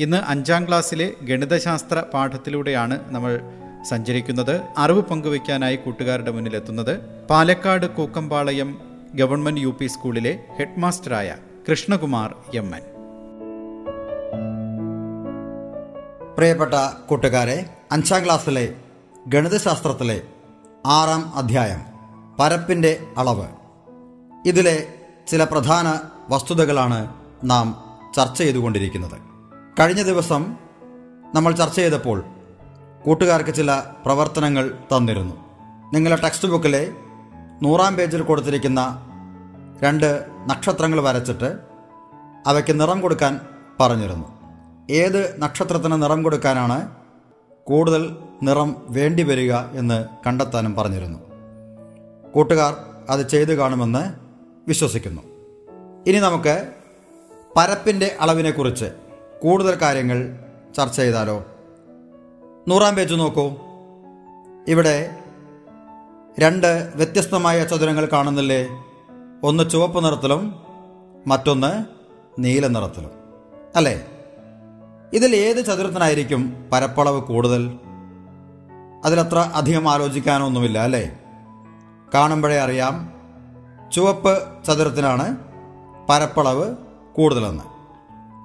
ഇന്ന് 0.00 0.16
അഞ്ചാം 0.16 0.68
ക്ലാസ്സിലെ 0.68 1.12
ഗണിതശാസ്ത്ര 1.22 2.02
പാഠത്തിലൂടെയാണ് 2.14 3.14
നമ്മൾ 3.14 3.40
സഞ്ചരിക്കുന്നത്. 3.88 4.60
അറിവ് 4.78 5.02
പങ്കുവയ്ക്കാനായി 5.02 5.76
കൂട്ടുകാരുടെ 5.76 6.30
മുന്നിൽ 6.30 6.56
എത്തുന്നത് 6.56 7.00
Palakkad 7.30 7.86
Kookkampalayam 7.86 8.78
government 9.14 9.60
U 9.60 9.76
P 9.80 9.86
സ്കൂളിലെ 9.86 10.38
ഹെഡ് 10.58 10.80
മാസ്റ്ററായ 10.80 11.36
കൃഷ്ണകുമാർ 11.70 12.34
എം 12.54 12.76
എൻ. 12.76 12.82
പ്രിയപ്പെട്ട 16.36 16.74
കൂട്ടുകാരെ 17.08 17.66
അഞ്ചാം 17.92 18.24
ക്ലാസ്സിലെ 18.24 18.74
ഗണിതശാസ്ത്രത്തിലെ 19.26 20.22
ആറാം 20.86 21.34
അധ്യായം 21.34 21.82
പരപ്പിന്റെ 22.38 23.00
അളവ്. 23.16 23.48
ഇതിലെ 24.46 24.88
ചില 25.28 25.44
പ്രധാന 25.44 26.00
വസ്തുതകളാണ് 26.28 27.14
നാം 27.44 27.84
ചർച്ച 28.16 28.38
ചെയ്തുകൊണ്ടിരിക്കുന്നത്. 28.38 29.35
കഴിഞ്ഞ 29.80 30.02
ദിവസം 30.02 30.56
നമ്മൾ 31.34 31.52
ചർച്ച 31.52 31.76
ചെയ്തപ്പോൾ 31.76 32.24
കൂട്ടുകാർക്ക് 33.04 33.54
ചില 33.54 33.82
പ്രവർത്തനങ്ങൾ 34.06 34.70
തന്നിരുന്നു. 34.70 35.34
നിങ്ങളുടെ 35.94 36.22
ടെക്സ്റ്റ് 36.22 36.48
ബുക്കിലെ 36.48 36.92
നൂറാം 37.62 37.96
പേജിൽ 37.96 38.22
കൊടുത്തിരിക്കുന്ന 38.22 39.02
രണ്ട് 39.82 40.26
നക്ഷത്രങ്ങൾ 40.46 41.00
വരച്ചിട്ട് 41.00 41.58
അവയ്ക്ക് 42.46 42.80
നിറം 42.80 43.00
കൊടുക്കാൻ 43.00 43.40
പറഞ്ഞിരുന്നു. 43.80 44.28
ഏത് 44.90 45.40
നക്ഷത്രത്തിന് 45.40 46.02
നിറം 46.02 46.22
കൊടുക്കാനാണ് 46.22 46.90
കൂടുതൽ 47.64 48.16
നിറം 48.42 48.76
വേണ്ടി 48.88 49.22
വരിക 49.22 49.54
എന്ന് 49.54 50.04
കണ്ടെത്താനും 50.26 50.74
പറഞ്ഞിരുന്നു. 50.74 51.18
കൂട്ടുകാർ 52.34 52.76
അത് 53.10 53.28
ചെയ്തു 53.28 53.52
കാണുമെന്ന് 53.52 54.14
വിശ്വസിക്കുന്നു. 54.68 55.22
ഇനി 56.06 56.18
നമുക്ക് 56.18 56.68
പരപ്പിന്റെ 57.56 58.16
അളവിനെക്കുറിച്ച് 58.20 59.05
കൂടുതൽ 59.42 59.74
കാര്യങ്ങൾ 59.74 60.38
ചർച്ച 60.76 60.96
ചെയ്താലോ? 60.96 61.44
നൂറാം 62.68 62.94
പേജ് 62.94 63.14
നോക്കൂ. 63.14 63.50
ഇവിടെ 64.68 65.16
രണ്ട് 66.38 66.92
വ്യത്യസ്തമായ 66.94 67.64
ചതുരങ്ങൾ 67.64 68.06
കാണുന്നില്ലേ? 68.06 68.68
ഒന്ന് 69.42 69.70
ചുവപ്പ് 69.70 70.04
നിറത്തിലും 70.04 70.62
മറ്റൊന്ന് 71.26 71.84
നീല 72.38 72.66
നിറത്തിലും. 72.66 73.10
അല്ലേ? 73.76 74.06
ഇതിൽ 75.12 75.36
ഏത് 75.36 75.64
ചതുരത്തിനായിരിക്കും 75.64 76.68
പരപ്പളവ് 76.72 77.20
കൂടുതൽ? 77.20 77.78
അതിലത്ര 79.04 79.38
അധികം 79.38 79.90
ആലോചിക്കാനൊന്നുമില്ല 79.90 80.78
അല്ലേ? 80.78 81.18
കാണുമ്പോഴേ 82.14 82.58
അറിയാം. 82.58 83.12
ചുവപ്പ് 83.92 84.64
ചതുരത്തിനാണ് 84.64 85.36
പരപ്പളവ് 86.08 86.76
കൂടുതലെന്ന്. 87.16 87.75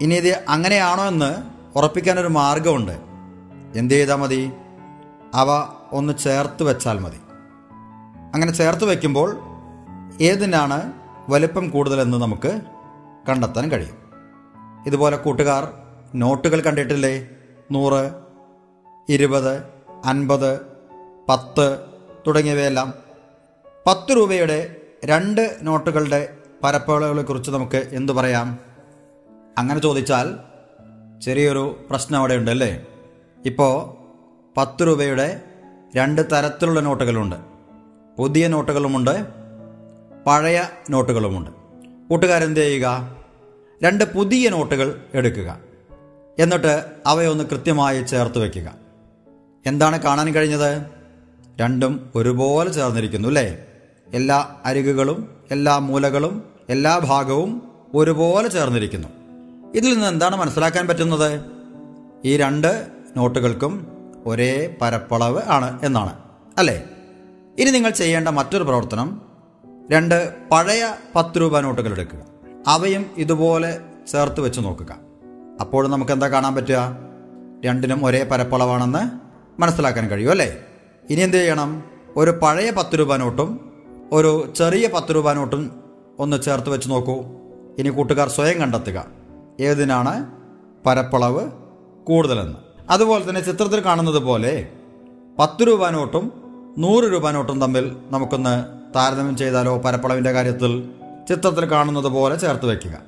ഇനി 0.02 0.16
ഇത് 0.16 0.44
അങ്ങനെയാണോ 0.50 1.04
എന്ന് 1.04 1.44
ഉറപ്പിക്കാനൊരു 1.78 2.28
മാർഗമുണ്ട്. 2.28 2.92
എന്ത് 3.76 3.94
ചെയ്താൽ 3.94 4.16
മതി? 4.16 4.52
അവ 5.34 5.48
ഒന്ന് 5.92 6.14
ചേർത്ത് 6.18 6.64
വെച്ചാൽ 6.64 7.00
മതി. 7.00 7.18
അങ്ങനെ 8.34 8.52
ചേർത്ത് 8.52 8.84
വയ്ക്കുമ്പോൾ 8.84 9.38
ഏതിനാണ് 10.22 10.94
വലിപ്പം 11.30 11.70
കൂടുതലെന്ന് 11.70 12.18
നമുക്ക് 12.18 12.62
കണ്ടെത്താൻ 13.30 13.72
കഴിയും. 13.72 13.98
ഇതുപോലെ 14.88 15.18
കൂട്ടുകാർ 15.18 15.68
നോട്ടുകൾ 16.16 16.62
കണ്ടിട്ടില്ലേ? 16.62 17.30
നൂറ് 17.72 18.12
ഇരുപത് 19.10 19.64
അൻപത് 20.06 20.60
പത്ത് 21.30 21.80
തുടങ്ങിയവയെല്ലാം. 22.28 22.94
പത്ത് 23.88 24.18
രൂപയുടെ 24.18 24.76
രണ്ട് 25.06 25.58
നോട്ടുകളുടെ 25.62 26.38
പരപ്പുകളെ 26.64 27.22
കുറിച്ച് 27.22 27.52
നമുക്ക് 27.52 27.90
എന്തു 27.92 28.14
പറയാം? 28.14 28.71
അങ്ങനെ 29.58 29.80
ചോദിച്ചാൽ 29.80 30.36
ചെറിയൊരു 31.22 31.88
പ്രശ്നം 31.90 32.20
അവിടെ 32.20 32.34
ഉണ്ടല്ലേ 32.34 32.86
ഇപ്പോൾ 33.46 33.74
പത്ത് 34.58 34.88
രൂപയുടെ 34.88 35.42
രണ്ട് 35.96 36.22
തരത്തിലുള്ള 36.22 36.80
നോട്ടുകളുണ്ട്. 36.80 37.36
പുതിയ 38.18 38.48
നോട്ടുകളുമുണ്ട് 38.48 39.28
പഴയ 40.28 40.64
നോട്ടുകളുമുണ്ട്. 40.90 41.52
കൂട്ടുകാരെന്ത് 42.10 42.60
ചെയ്യുക? 42.60 43.18
രണ്ട് 43.84 44.14
പുതിയ 44.14 44.50
നോട്ടുകൾ 44.50 45.02
എടുക്കുക. 45.14 45.60
എന്നിട്ട് 46.40 46.86
അവയൊന്ന് 47.06 47.44
കൃത്യമായി 47.44 48.04
ചേർത്ത് 48.04 48.40
വയ്ക്കുക 48.40 48.74
എന്താണ് 49.66 50.02
കാണാൻ 50.02 50.34
കഴിഞ്ഞത്? 50.34 50.86
രണ്ടും 51.60 52.10
ഒരുപോലെ 52.16 52.72
ചേർന്നിരിക്കുന്നു 52.72 53.28
അല്ലേ? 53.28 53.66
എല്ലാ 54.14 54.56
അരികുകളും 54.66 55.30
എല്ലാ 55.52 55.78
മൂലകളും 55.78 56.44
എല്ലാ 56.70 56.98
ഭാഗവും 56.98 57.72
ഒരുപോലെ 57.96 58.48
ചേർന്നിരിക്കുന്നു. 58.48 59.08
ഇതിൽ 59.76 59.94
നിന്ന് 59.94 60.08
എന്താണ് 60.08 60.36
മനസ്സിലാക്കാൻ 60.36 60.88
പറ്റുന്നത്? 60.88 61.42
ഈ 62.26 62.38
രണ്ട് 62.38 62.88
നോട്ടുകൾക്കും 63.18 63.88
ഒരേ 64.26 64.76
പരപ്പളവ് 64.82 65.42
ആണ് 65.48 65.80
എന്നാണ് 65.84 66.14
അല്ലേ? 66.58 66.84
ഇനി 67.60 67.70
നിങ്ങൾ 67.70 67.90
ചെയ്യേണ്ട 67.90 68.28
മറ്റൊരു 68.28 68.64
പ്രവർത്തനം 68.64 69.22
രണ്ട് 69.92 70.34
പഴയ 70.52 70.84
പത്ത് 71.16 71.42
രൂപ 71.42 71.60
നോട്ടുകൾ 71.60 71.92
എടുക്കുക. 71.92 72.20
അവയും 72.68 73.06
ഇതുപോലെ 73.18 73.80
ചേർത്ത് 74.12 74.42
വെച്ച് 74.42 74.60
നോക്കുക. 74.60 74.98
അപ്പോൾ 75.62 75.88
നമുക്ക് 75.88 76.12
എന്താ 76.12 76.28
കാണാൻ 76.28 76.56
പറ്റുക? 76.56 76.98
രണ്ടിനും 77.66 78.06
ഒരേ 78.06 78.24
പരപ്പളവാണെന്ന് 78.24 79.04
മനസ്സിലാക്കാൻ 79.62 80.10
കഴിയും 80.10 80.32
അല്ലേ? 80.32 80.58
ഇനി 81.10 81.22
എന്ത് 81.22 81.38
ചെയ്യണം? 81.38 81.84
ഒരു 82.18 82.32
പഴയ 82.32 82.72
പത്ത് 82.72 83.00
രൂപ 83.00 83.16
നോട്ടും 83.16 83.72
ഒരു 84.12 84.54
ചെറിയ 84.58 84.88
പത്ത് 84.88 85.16
രൂപ 85.16 85.34
നോട്ടും 85.34 85.84
ഒന്ന് 86.20 86.42
ചേർത്ത് 86.42 86.70
വെച്ച് 86.70 86.90
നോക്കൂ. 86.90 87.16
ഇനി 87.80 87.90
കൂട്ടുകാർ 87.90 88.30
സ്വയം 88.30 88.60
കണ്ടെത്തുക. 88.60 89.21
ഏതിനാണ് 89.60 90.32
പരപ്പളവ് 90.86 91.52
കൂടുതലെന്ന്. 92.04 92.56
അതുപോലെ 92.90 93.30
തന്നെ 93.30 93.42
ചിത്രത്തിൽ 93.42 93.80
കാണുന്നത് 93.80 94.20
പോലെ 94.20 94.68
പത്ത് 95.40 95.68
രൂപ 95.68 95.90
നോട്ടും 95.90 96.32
നൂറ് 96.78 97.04
രൂപ 97.04 97.30
നോട്ടും 97.30 97.62
തമ്മിൽ 97.62 97.96
നമുക്കൊന്ന് 98.12 98.66
താരതമ്യം 98.96 99.38
ചെയ്താലോ 99.38 99.78
പരപ്പളവിന്റെ 99.78 100.32
കാര്യത്തിൽ 100.32 100.90
ചിത്രത്തിൽ 101.30 101.72
കാണുന്നത് 101.72 102.04
പോലെ 102.04 102.36
ചേർത്ത് 102.36 102.66
വയ്ക്കുക. 102.66 103.02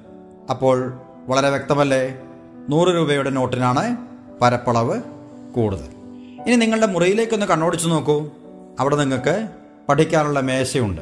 അപ്പോൾ 0.50 0.94
വളരെ 1.28 1.50
വ്യക്തമല്ലേ? 1.50 2.22
നൂറ് 2.70 2.88
രൂപയുടെ 2.88 3.30
നോട്ടിനാണ് 3.30 3.98
പരപ്പളവ് 4.42 5.02
കൂടുതൽ. 5.56 5.88
ഇനി 6.48 6.56
നിങ്ങളുടെ 6.56 6.88
മുറിയിലേക്കൊന്ന് 6.88 7.46
കണ്ണോടിച്ച് 7.46 7.90
നോക്കൂ. 7.90 8.30
അവിടെ 8.80 8.96
നിങ്ങൾക്ക് 8.96 9.48
പഠിക്കാനുള്ള 9.90 10.40
മേശയുണ്ട്. 10.40 11.02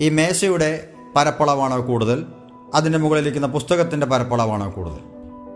ഈ 0.00 0.08
മേശയുടെ 0.08 0.88
പരപ്പളവാണ് 1.16 1.86
കൂടുതൽ. 1.86 2.26
അതിന്റെ 2.74 2.98
മുകളിലിരിക്കുന്ന 2.98 3.46
പുസ്തകത്തിന്റെ 3.46 4.06
പരപ്പളവാണ് 4.06 4.72
കൂടുതൽ. 4.72 4.98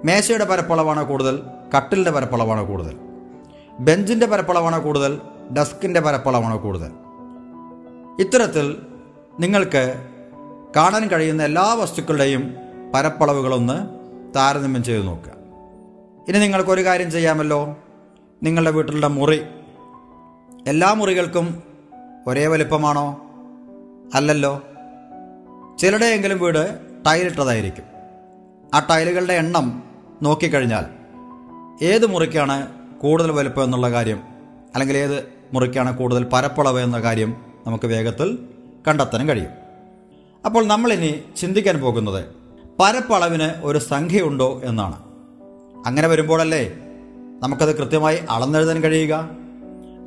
മേശയുടെ 0.04 0.44
പരപ്പളവാണ് 0.44 1.04
കൂടുതൽ 1.04 1.42
കട്ടിലിന്റെ 1.76 2.10
പരപ്പളവാണ് 2.10 2.66
കൂടുതൽ. 2.66 2.98
ബെഞ്ചിന്റെ 3.80 4.26
പരപ്പളവാണ് 4.26 4.82
കൂടുതൽ 4.82 5.20
ഡെസ്കിന്റെ 5.56 6.00
പരപ്പളവാണ് 6.00 6.58
കൂടുതൽ. 6.58 6.90
ഇത്തരത്തിൽ 8.20 8.76
നിങ്ങൾക്ക് 9.40 10.06
കാണാൻ 10.76 11.08
കഴിയുന്ന 11.08 11.42
എല്ലാ 11.42 11.74
വസ്തുക്കളുടെയും 11.74 12.54
പരപ്പളവുകളൊന്ന് 12.94 13.88
താരതമ്യം 14.36 14.84
ചെയ്ത് 14.84 15.06
നോക്കുക. 15.06 15.32
ഇനി 16.28 16.38
നിങ്ങൾക്കൊരു 16.38 16.84
കാര്യം 16.84 17.10
ചെയ്യാമല്ലോ. 17.10 17.76
നിങ്ങളുടെ 18.42 18.70
വീട്ടിലുള്ള 18.70 19.06
മുറി 19.06 19.42
എല്ലാ 20.66 20.92
മുറികൾക്കും 20.92 21.62
ഒരേ 22.26 22.46
വലിപ്പമാണോ? 22.46 23.20
അല്ലല്ലോ. 24.14 24.62
ചിലടെയെങ്കിലും 25.78 26.38
വീട് 26.38 26.91
ടൈലിട്ടതായിരിക്കും. 27.06 27.84
ആ 28.74 28.86
ടൈലുകളുടെ 28.90 29.32
എണ്ണം 29.32 29.82
നോക്കിക്കഴിഞ്ഞാൽ 30.22 30.84
ഏത് 31.84 32.06
മുറിക്കാണ് 32.06 32.66
കൂടുതൽ 32.98 33.30
വലുപ്പം 33.30 33.64
എന്നുള്ള 33.64 33.90
കാര്യം 33.90 34.22
അല്ലെങ്കിൽ 34.74 34.96
ഏത് 34.96 35.24
മുറിക്കാണ് 35.52 35.98
കൂടുതൽ 35.98 36.24
പരപ്പളവ് 36.32 36.80
എന്ന 36.80 37.00
കാര്യം 37.00 37.36
നമുക്ക് 37.66 37.86
വേഗത്തിൽ 37.86 38.38
കണ്ടെത്താനും 38.88 39.28
കഴിയും. 39.28 39.50
അപ്പോൾ 40.46 40.66
നമ്മളിനി 40.66 41.22
ചിന്തിക്കാൻ 41.36 41.80
പോകുന്നത് 41.80 42.24
പരപ്പളവിന് 42.80 43.60
ഒരു 43.62 43.78
സംഖ്യയുണ്ടോ 43.78 44.60
എന്നാണ്. 44.64 45.02
അങ്ങനെ 45.86 46.08
വരുമ്പോഴല്ലേ 46.08 46.78
നമുക്കത് 47.42 47.76
കൃത്യമായി 47.76 48.18
അളന്നെഴുതാൻ 48.30 48.82
കഴിയുക? 48.82 49.28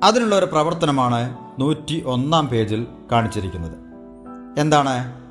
അതിനുള്ള 0.04 0.36
ഒരു 0.36 0.46
പ്രവർത്തനമാണ് 0.46 1.38
നൂറ്റി 1.60 2.04
ഒന്നാം 2.06 2.48
പേജിൽ 2.48 2.88
കാണിച്ചിരിക്കുന്നത്. 3.12 3.78
എന്താണ്? 4.60 5.25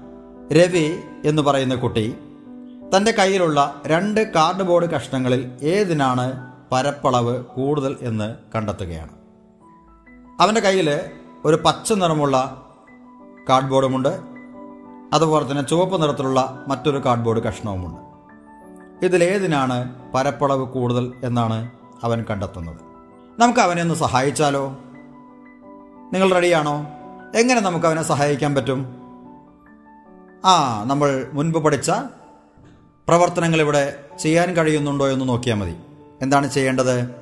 രവി 0.52 1.00
എന്ന് 1.24 1.42
പറയുന്ന 1.42 1.74
കുട്ടി 1.74 2.18
തന്റെ 2.96 3.10
കയ്യിലുള്ള 3.10 3.82
രണ്ട് 3.86 4.32
കാർഡ് 4.32 4.62
ബോർഡ് 4.62 4.90
കഷ്ണങ്ങളിൽ 4.90 5.50
ഏതിനാണ് 5.62 6.52
പരപ്പളവ് 6.72 7.44
കൂടുതൽ 7.44 7.96
എന്ന് 8.00 8.34
കണ്ടെത്തുകയാണ്. 8.54 9.10
അവന്റെ 10.40 10.60
കയ്യിൽ 10.60 11.00
ഒരു 11.44 11.62
പച്ച 11.64 11.92
നിറമുള്ള 11.92 12.66
കാർഡ് 13.48 13.70
ബോർഡുമുണ്ട് 13.70 14.20
അതുപോലെ 15.12 15.50
തന്നെ 15.50 15.62
ചുവപ്പ് 15.62 16.02
നിറത്തിലുള്ള 16.02 16.64
മറ്റൊരു 16.68 17.04
കാർഡ് 17.04 17.20
ബോർഡ് 17.20 17.42
കഷ്ണവുമുണ്ട് 17.42 18.00
ഇതിലേതിനാണ് 19.06 19.94
പരപ്പളവ് 20.14 20.66
കൂടുതൽ 20.66 21.12
എന്നാണ് 21.24 21.70
അവൻ 22.02 22.24
കണ്ടെത്തുന്നത്. 22.30 22.80
നമുക്ക് 23.38 23.60
അവനെ 23.60 23.82
ഒന്ന് 23.82 23.94
സഹായിച്ചാലോ? 23.94 24.68
നിങ്ങൾ 26.12 26.32
റെഡിയാണോ? 26.32 26.86
എങ്ങനെ 27.34 27.60
നമുക്ക് 27.60 27.86
അവനെ 27.86 28.02
സഹായിക്കാൻ 28.02 28.54
പറ്റും? 28.54 29.03
ആ 30.44 30.84
നമ്മൾ 30.84 31.26
മുൻപ് 31.32 31.58
പഠിച്ച 31.58 31.90
പ്രവർത്തനങ്ങൾ 33.08 33.60
ഇവിടെ 33.60 34.04
ചെയ്യാൻ 34.18 34.56
കഴിയുന്നുണ്ടോ 34.56 35.08
എന്ന് 35.08 35.28
നോക്കിയാൽ 35.28 35.56
മതി. 35.56 35.76
എന്താണ് 36.22 36.50
ചെയ്യേണ്ടത്? 36.50 37.14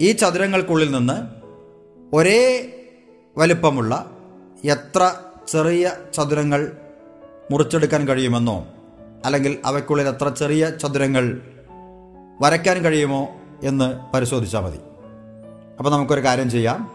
ഈ 0.00 0.12
ചതുരങ്ങൾക്കുള്ളിൽ 0.12 0.90
നിന്ന് 0.90 1.26
ഒരേ 2.16 2.70
വലിപ്പമുള്ള 3.36 4.10
എത്ര 4.64 5.14
ചെറിയ 5.48 5.92
ചതുരങ്ങൾ 6.14 6.72
മുറിച്ചെടുക്കാൻ 7.50 8.08
കഴിയുമെന്നോ 8.08 8.66
അല്ലെങ്കിൽ 9.24 9.58
അവയ്ക്കുള്ളിൽ 9.64 10.08
എത്ര 10.08 10.28
ചെറിയ 10.28 10.70
ചതുരങ്ങൾ 10.70 11.42
വരയ്ക്കാൻ 12.40 12.84
കഴിയുമോ 12.84 13.28
എന്ന് 13.62 14.12
പരിശോധിച്ചാൽ 14.14 14.60
മതി. 14.60 14.78
അപ്പോൾ 15.78 15.90
നമുക്കൊരു 15.90 16.24
കാര്യം 16.24 16.50
ചെയ്യാം. 16.50 16.90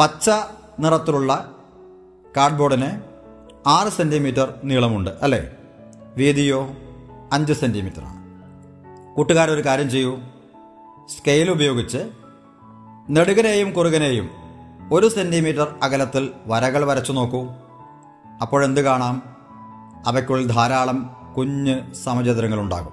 പച്ച 0.00 0.30
നിറത്തിലുള്ള 0.80 1.56
കാർഡ്ബോർഡിന് 2.36 3.11
ആറ് 3.66 3.88
സെന്റിമീറ്റർ 3.88 4.54
നീളമുണ്ട് 4.64 5.10
അല്ലേ? 5.22 5.50
വീതിയോ 6.16 6.70
അഞ്ച് 7.32 7.52
സെന്റിമീറ്ററാണ് 7.52 8.22
കൂട്ടുകാരൊരു 9.14 9.66
കാര്യം 9.66 9.90
ചെയ്യൂ. 9.90 10.20
സ്കെയിൽ 11.08 11.50
ഉപയോഗിച്ച് 11.50 12.10
നെടുകനെയും 13.10 13.72
കുറുകനെയും 13.72 14.30
ഒരു 14.92 15.08
സെന്റിമീറ്റർ 15.08 15.74
അകലത്തിൽ 15.82 16.30
വരകൾ 16.46 16.84
വരച്ചു 16.84 17.12
നോക്കൂ. 17.12 17.46
അപ്പോഴെന്ത് 18.42 18.80
കാണാം? 18.80 19.22
അവയ്ക്കുള്ളിൽ 20.06 20.46
ധാരാളം 20.46 21.16
കുഞ്ഞ് 21.36 21.94
സമചതുരങ്ങളുണ്ടാകും. 21.94 22.92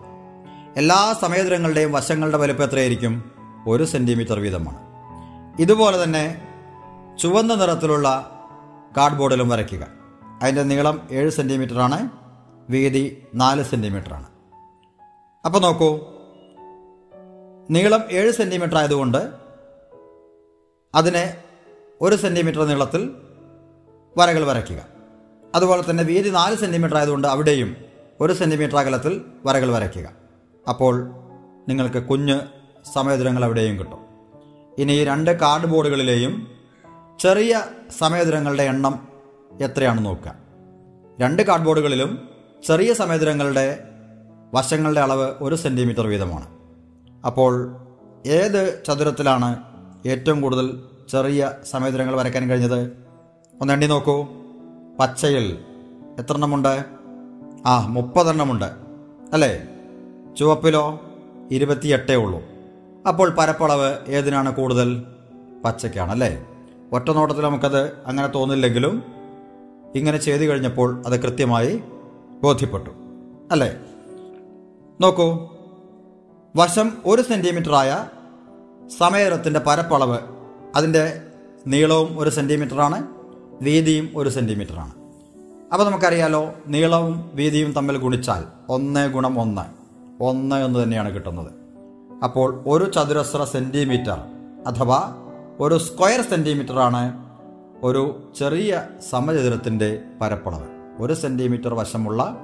എല്ലാ 0.77 1.15
സമചതുരങ്ങളുടെയും 1.21 1.91
വശങ്ങളുടെ 1.91 2.37
വലുപ്പം 2.37 2.63
എത്രയായിരിക്കും? 2.63 3.31
ഒരു 3.67 3.83
സെന്റിമീറ്റർ 3.83 4.39
വീതമാണ്. 4.39 4.77
ഇതുപോലെ 5.61 6.03
തന്നെ 6.03 6.41
ചുവന്ന 7.19 7.55
നിറത്തിലുള്ള 7.55 8.29
കാർഡ്ബോർഡിലും 8.97 9.49
വരയ്ക്കുക. 9.49 9.98
അതിന്റെ 10.41 10.63
നീളം 10.63 11.07
ഏഴ് 11.11 11.29
സെന്റിമീറ്ററാണ് 11.29 12.09
വീതി 12.69 13.23
നാല് 13.35 13.63
സെന്റിമീറ്ററാണ് 13.63 14.27
അപ്പോൾ 15.45 15.59
നോക്കൂ. 15.59 15.99
നീളം 17.69 18.03
ഏഴ് 18.11 18.31
സെന്റിമീറ്റർ 18.31 18.77
ആയതുകൊണ്ട് 18.77 19.29
അതിനെ 20.95 21.37
ഒരു 22.01 22.15
സെന്റിമീറ്റർ 22.15 22.65
നീളത്തിൽ 22.65 23.15
വരകൾ 24.17 24.45
വരയ്ക്കുക. 24.45 24.85
അതുപോലെ 25.55 25.89
തന്നെ 25.89 26.03
വീതി 26.03 26.29
നാല് 26.29 26.55
സെന്റിമീറ്റർ 26.55 26.97
ആയതുകൊണ്ട് 26.97 27.27
അവിടെയും 27.27 27.75
ഒരു 28.19 28.33
സെന്റിമീറ്റർ 28.33 28.77
അകലത്തിൽ 28.77 29.21
വരകൾ 29.45 29.71
വരയ്ക്കുക. 29.71 30.11
അപ്പോൾ 30.69 31.11
നിങ്ങൾക്ക് 31.67 32.03
കുഞ്ഞ് 32.03 32.39
സമയദൂരങ്ങൾ 32.93 33.43
അവിടെയും 33.43 33.79
കിട്ടും. 33.79 33.99
ഇനി 34.77 34.91
ഈ 34.91 35.03
രണ്ട് 35.03 35.31
കാർഡ് 35.31 35.65
ബോർഡുകളിലെയും 35.65 36.47
ചെറിയ 37.19 37.65
സമയദൂരങ്ങളുടെ 37.99 38.63
എണ്ണം 38.63 39.07
എത്രയാണെന്ന് 39.61 40.09
നോക്കുക. 40.09 40.35
രണ്ട് 41.21 41.41
കാർഡ്ബോർഡുകളിലും 41.41 42.29
ചെറിയ 42.67 42.93
സമയദൂരങ്ങളുടെ 42.93 43.83
വശങ്ങളുടെ 44.53 45.01
അളവ് 45.01 45.33
ഒരു 45.41 45.55
സെന്റിമീറ്റർ 45.55 46.07
വീതമാണ്. 46.07 46.47
അപ്പോൾ 47.25 47.75
ഏത് 48.25 48.83
ചതുരത്തിലാണ് 48.87 49.63
ഏറ്റവും 50.05 50.41
കൂടുതൽ 50.41 50.83
ചെറിയ 51.09 51.51
സമയദൂരങ്ങൾ 51.63 52.15
വരയ്ക്കാൻ 52.15 52.49
കഴിഞ്ഞത്? 52.49 52.97
ഒന്ന് 53.61 53.73
എണ്ണി 53.73 53.85
നോക്കൂ. 53.85 54.27
പച്ചയിൽ 54.99 55.59
എത്ര 56.19 56.33
എണ്ണമുണ്ട് 56.33 56.85
ആ 57.65 57.87
മുപ്പതെണ്ണമുണ്ട്. 57.87 58.71
അല്ലേ? 59.33 59.67
ചുവപ്പിലോ 60.37 61.01
ഇരുപത്തിയെട്ടേ 61.51 62.15
ഉള്ളൂ. 62.15 62.41
അപ്പോൾ 63.07 63.29
പരപ്പളവ് 63.29 63.97
ഏതിനാണ് 64.07 64.55
കൂടുതൽ? 64.55 65.03
പച്ചയ്ക്കാണ് 65.65 66.11
അല്ലേ? 66.11 66.45
ഒറ്റ 66.93 67.11
നോട്ടത്തിൽ 67.11 67.41
നമുക്കത് 67.41 67.97
അങ്ങനെ 68.05 68.27
തോന്നില്ലെങ്കിലും 68.27 69.18
ഇങ്ങനെ 69.95 70.17
ചെയ്തു 70.17 70.43
കഴിഞ്ഞപ്പോൾ 70.43 71.03
അത് 71.05 71.21
കൃത്യമായി 71.21 71.83
ബോധ്യപ്പെട്ടു. 72.43 72.89
അല്ലേ? 73.51 73.77
നോക്കൂ. 75.01 75.49
വശം 76.55 76.91
ഒരു 77.05 77.21
സെന്റിമീറ്ററായ 77.21 78.05
സമയത്തിന്റെ 78.97 79.59
പരപ്പളവ് 79.59 80.17
അതിന്റെ 80.75 81.21
നീളവും 81.67 82.19
ഒരു 82.19 82.29
സെന്റിമീറ്ററാണ് 82.29 83.07
വീതിയും 83.61 84.09
ഒരു 84.15 84.29
സെന്റിമീറ്ററാണ് 84.29 84.91
അപ്പോൾ 85.71 85.83
നമുക്കറിയാലോ 85.83 86.53
നീളവും 86.67 87.31
വീതിയും 87.33 87.71
തമ്മിൽ 87.71 87.97
ഗുണിച്ചാൽ 87.97 88.43
ഒന്ന് 88.69 89.13
ഗുണം 89.13 89.41
ഒന്ന് 89.41 89.61
ഒന്ന് 90.23 90.55
എന്ന് 90.55 90.83
തന്നെയാണ് 90.83 91.15
കിട്ടുന്നത്. 91.15 91.51
അപ്പോൾ 92.23 92.63
ഒരു 92.67 92.91
ചതുരശ്ര 92.91 93.43
സെന്റിമീറ്റർ 93.43 94.17
അഥവാ 94.67 95.15
ഒരു 95.59 95.77
സ്ക്വയർ 95.77 96.21
സെന്റിമീറ്ററാണ് 96.21 97.28
ഒരു 97.83 98.33
ചെറിയ 98.37 98.87
സമചതുരത്തിന്റെ 99.09 100.01
പരപ്പളവ്. 100.21 100.67
ഒരു 100.99 101.13
സെന്റിമീറ്റർ 101.13 101.73
വശമുള്ള 101.73 102.37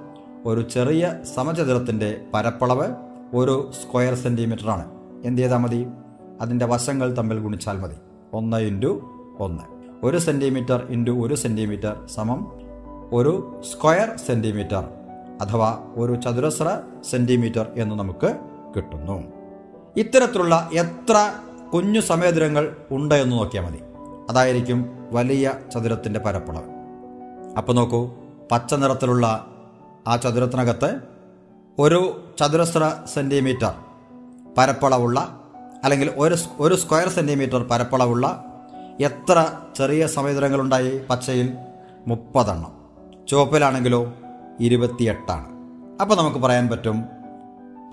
ഒരു 0.45 0.61
ചെറിയ 0.61 1.13
സമചതുരത്തിന്റെ 1.35 2.21
പരപ്പളവ് 2.33 2.87
ഒരു 3.33 3.71
സ്ക്വയർ 3.81 4.15
സെന്റിമീറ്ററാണ് 4.15 4.91
എന്ത് 5.25 5.41
ചെയ്താൽ 5.41 5.57
മതി? 5.57 5.87
അതിന്റെ 6.41 6.65
വശങ്ങൾ 6.65 7.13
തമ്മിൽ 7.17 7.39
ഗുണിച്ചാൽ 7.39 7.77
മതി. 7.77 7.95
ഒന്ന് 8.33 8.57
ഇന്റു 8.57 9.01
ഒന്ന്. 9.39 9.63
ഒരു 10.03 10.17
സെന്റിമീറ്റർ 10.17 10.87
ഇന്റു 10.89 11.11
ഒരു 11.11 11.35
സെന്റിമീറ്റർ 11.35 12.07
സമം 12.15 12.51
ഒരു 13.13 13.61
സ്ക്വയർ 13.71 14.17
സെന്റിമീറ്റർ 14.27 14.83
അഥവാ 15.41 15.79
ഒരു 15.95 16.21
ചതുരശ്ര 16.21 16.81
സെന്റിമീറ്റർ 17.09 17.65
എന്ന് 17.75 17.95
നമുക്ക് 17.95 18.35
കിട്ടുന്നു. 18.75 19.23
ഇത്തരത്തിലുള്ള 19.97 20.69
എത്ര 20.73 21.33
കുഞ്ഞു 21.73 21.99
സമയദുരങ്ങൾ 21.99 22.75
ഉണ്ട് 22.91 23.15
എന്ന് 23.15 23.35
നോക്കിയാൽ 23.35 23.65
മതി. 23.65 23.94
അതായിരിക്കും 24.29 25.09
വലിയ 25.11 25.53
ചതുരത്തിന്റെ 25.73 26.19
പരപ്പളവ്. 26.19 26.69
അപ്പോൾ 27.57 27.73
നോക്കൂ 27.73 28.11
പച്ച 28.51 28.73
നിറത്തിലുള്ള 28.73 29.47
ആ 30.07 30.15
ചതുരത്തിനകത്ത് 30.15 30.99
ഒരു 31.79 32.29
ചതുരശ്ര 32.39 32.93
സെന്റിമീറ്റർ 33.13 33.73
പരപ്പളവുള്ള 34.57 35.41
അല്ലെങ്കിൽ 35.83 36.11
ഒരു 36.15 36.35
ഒരു 36.59 36.75
സ്ക്വയർ 36.75 37.09
സെന്റിമീറ്റർ 37.09 37.63
പരപ്പളവുള്ള 37.63 38.45
എത്ര 39.01 39.53
ചെറിയ 39.75 40.07
സമുദ്രങ്ങളുണ്ടായി 40.07 41.01
പച്ചയിൽ 41.09 41.57
മുപ്പതെണ്ണം. 42.07 42.73
ചുവപ്പിലാണെങ്കിലോ 43.27 44.13
ഇരുപത്തിയെട്ടാണ്. 44.59 45.45
അപ്പോൾ 46.01 46.15
നമുക്ക് 46.15 46.37
പറയാൻ 46.37 46.67
പറ്റും 46.67 47.05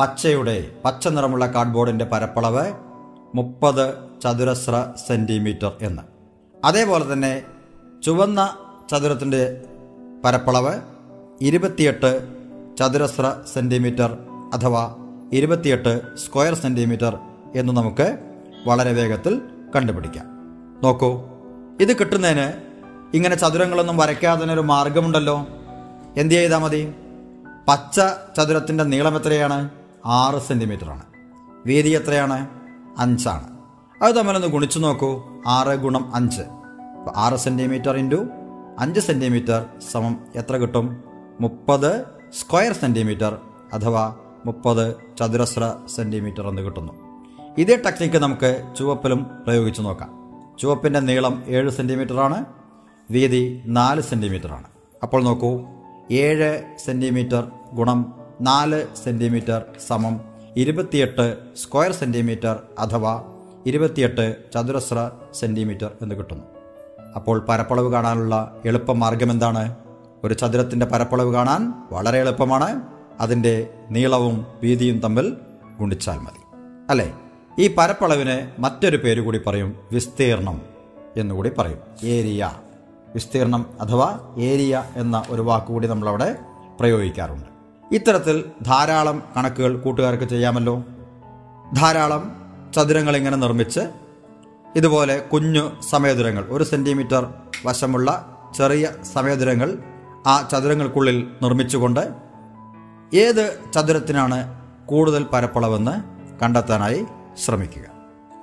പച്ചയുടെ 0.00 0.70
പച്ച 0.84 1.08
നിറമുള്ള 1.08 1.46
കാർഡ്ബോർഡിന്റെ 1.46 2.04
പരപ്പളവ് 2.04 2.72
മുപ്പത് 3.34 3.94
ചതുരശ്ര 4.22 4.92
സെന്റിമീറ്റർ 5.06 5.72
എന്ന്. 5.82 6.11
അതേപോലെ 6.64 7.12
തന്നെ 7.12 7.42
ചുവന്ന 8.04 8.56
ചതുരത്തിന്റെ 8.90 9.62
പരപ്പളവ് 10.24 10.80
ഇരുപത്തിയെട്ട് 11.40 12.28
ചതുരശ്ര 12.78 13.36
സെന്റിമീറ്റർ 13.52 14.18
അഥവാ 14.54 14.96
ഇരുപത്തിയെട്ട് 15.32 16.16
സ്ക്വയർ 16.16 16.54
സെന്റിമീറ്റർ 16.54 17.18
എന്ന് 17.54 17.72
നമുക്ക് 17.72 18.18
വളരെ 18.66 18.92
വേഗത്തിൽ 18.92 19.40
കണ്ടുപിടിക്കാം. 19.76 20.24
നോക്കൂ 20.82 21.22
ഇത് 21.80 21.98
കിട്ടുന്നതിന് 21.98 22.52
ഇങ്ങനെ 23.14 23.34
ചതുരങ്ങളൊന്നും 23.34 23.96
വരയ്ക്കാതെ 23.96 24.54
ഒരു 24.54 24.60
മാർഗമുണ്ടല്ലോ. 24.60 25.46
എന്ത് 26.16 26.34
ചെയ്താൽ 26.34 26.58
മതി? 26.58 26.94
പച്ച 27.68 28.00
ചതുരത്തിന്റെ 28.36 28.84
നീളം 28.84 29.16
എത്രയാണ്? 29.16 29.70
ആറ് 30.06 30.40
സെന്റിമീറ്ററാണ് 30.40 31.02
വീതി 31.66 31.88
എത്രയാണ്? 31.88 32.48
അഞ്ചാണ്. 32.98 33.48
അത് 34.04 34.14
തമ്മിലൊന്ന് 34.14 34.46
ഗുണിച്ചു 34.46 34.78
നോക്കൂ. 34.78 35.31
ആറ് 35.46 35.76
ഗുണം 35.76 36.14
അഞ്ച്. 36.14 36.42
അപ്പോൾ 36.42 37.12
ആറ് 37.16 37.36
സെന്റിമീറ്റർ 37.36 37.96
ഇന്റു 37.96 38.26
അഞ്ച് 38.78 39.00
സെന്റിമീറ്റർ 39.00 39.66
സമം 39.92 40.18
എത്ര 40.36 40.56
കിട്ടും? 40.56 41.04
മുപ്പത് 41.40 42.04
സ്ക്വയർ 42.40 42.72
സെന്റിമീറ്റർ 42.72 43.38
അഥവാ 43.72 44.14
മുപ്പത് 44.46 44.96
ചതുരശ്ര 45.20 45.74
സെന്റിമീറ്റർ 45.96 46.48
എന്ന് 46.48 46.62
കിട്ടുന്നു. 46.62 46.92
ഇതേ 47.58 47.76
ടെക്നിക്ക് 47.76 48.16
നമുക്ക് 48.16 48.74
ചുവപ്പിലും 48.78 49.26
പ്രയോഗിച്ച് 49.46 49.82
നോക്കാം. 49.82 50.22
ചുവപ്പിന്റെ 50.58 51.00
നീളം 51.00 51.42
ഏഴ് 51.46 51.70
സെന്റിമീറ്ററാണ് 51.70 52.44
വീതി 53.10 53.62
നാല് 53.66 54.00
സെന്റിമീറ്ററാണ് 54.00 54.64
അപ്പോൾ 55.02 55.22
നോക്കൂ 55.22 55.60
ഏഴ് 56.10 56.62
സെന്റിമീറ്റർ 56.84 57.48
ഗുണം 57.72 58.14
നാല് 58.40 58.86
സെന്റിമീറ്റർ 59.04 59.62
സമം 59.88 60.20
ഇരുപത്തിയെട്ട് 60.56 61.56
സ്ക്വയർ 61.56 61.92
സെന്റിമീറ്റർ 61.92 62.58
അഥവാ 62.78 63.31
ഇരുപത്തിയെട്ട് 63.66 64.36
ചതുരശ്ര 64.54 65.10
സെന്റിമീറ്റർ 65.34 65.90
എന്ന് 66.02 66.14
കിട്ടുന്നു. 66.14 66.44
അപ്പോൾ 67.16 67.46
പരപ്പളവ് 67.48 67.92
കാണാനുള്ള 67.92 68.56
എളുപ്പ 68.64 68.92
മാർഗം 68.92 69.30
എന്താണ്? 69.30 69.74
ഒരു 70.24 70.34
ചതുരത്തിന്റെ 70.34 70.86
പരപ്പളവ് 70.86 71.34
കാണാൻ 71.34 71.72
വളരെ 71.92 72.18
എളുപ്പമാണ്. 72.18 72.80
അതിന്റെ 73.20 73.74
നീളവും 73.90 74.46
വീതിയും 74.62 74.98
തമ്മിൽ 74.98 75.36
ഗുണിച്ചാൽ 75.80 76.18
മതി. 76.18 76.56
അല്ലേ? 76.90 77.20
ഈ 77.58 77.74
പരപ്പളവിന് 77.78 78.60
മറ്റൊരു 78.62 78.96
പേര് 78.96 79.20
കൂടി 79.20 79.40
പറയും. 79.46 79.76
വിസ്തീർണം 79.92 80.62
എന്നുകൂടി 81.16 81.50
പറയും. 81.58 81.78
ഏരിയ. 82.04 82.50
വിസ്തീർണം 83.14 83.66
അഥവാ 83.80 84.34
ഏരിയ 84.38 84.84
എന്ന 84.96 85.22
ഒരു 85.30 85.42
വാക്കുകൂടി 85.42 85.86
നമ്മളവിടെ 85.86 86.36
പ്രയോഗിക്കാറുണ്ട്. 86.80 87.46
ഇത്തരത്തിൽ 87.94 88.44
ധാരാളം 88.62 89.22
കണക്കുകൾ 89.36 89.76
കൂട്ടുകാർക്ക് 89.76 90.24
ചെയ്യാമല്ലോ. 90.24 90.82
ധാരാളം 91.76 92.41
ചതുരങ്ങൾ 92.74 93.16
ഇങ്ങനെ 93.16 93.36
നിർമ്മിച്ച് 93.36 93.80
ഇതുപോലെ 94.76 95.18
കുഞ്ഞു 95.18 95.72
സമയദുരങ്ങൾ 95.90 96.44
ഒരു 96.48 96.64
സെന്റിമീറ്റർ 96.64 97.34
വശമുള്ള 97.66 98.38
ചെറിയ 98.56 98.90
സമയദുരങ്ങൾ 99.14 99.78
ആ 100.26 100.48
ചതുരങ്ങൾക്കുള്ളിൽ 100.52 101.26
നിർമ്മിച്ചുകൊണ്ട് 101.42 102.00
ഏത് 103.14 103.58
ചതുരത്തിനാണ് 103.74 104.60
കൂടുതൽ 104.86 105.22
പരപ്പളവെന്ന് 105.22 106.02
കണ്ടെത്താനായി 106.42 107.06
ശ്രമിക്കുക. 107.44 107.82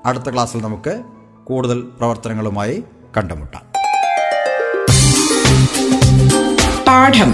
അടുത്ത 0.06 0.30
ക്ലാസ്സിൽ 0.30 0.62
നമുക്ക് 0.62 1.04
കൂടുതൽ 1.44 1.82
പ്രവർത്തനങ്ങളുമായി 1.82 2.84
കണ്ടുമുട്ടാം. 3.18 3.64
പാഠം. 6.88 7.34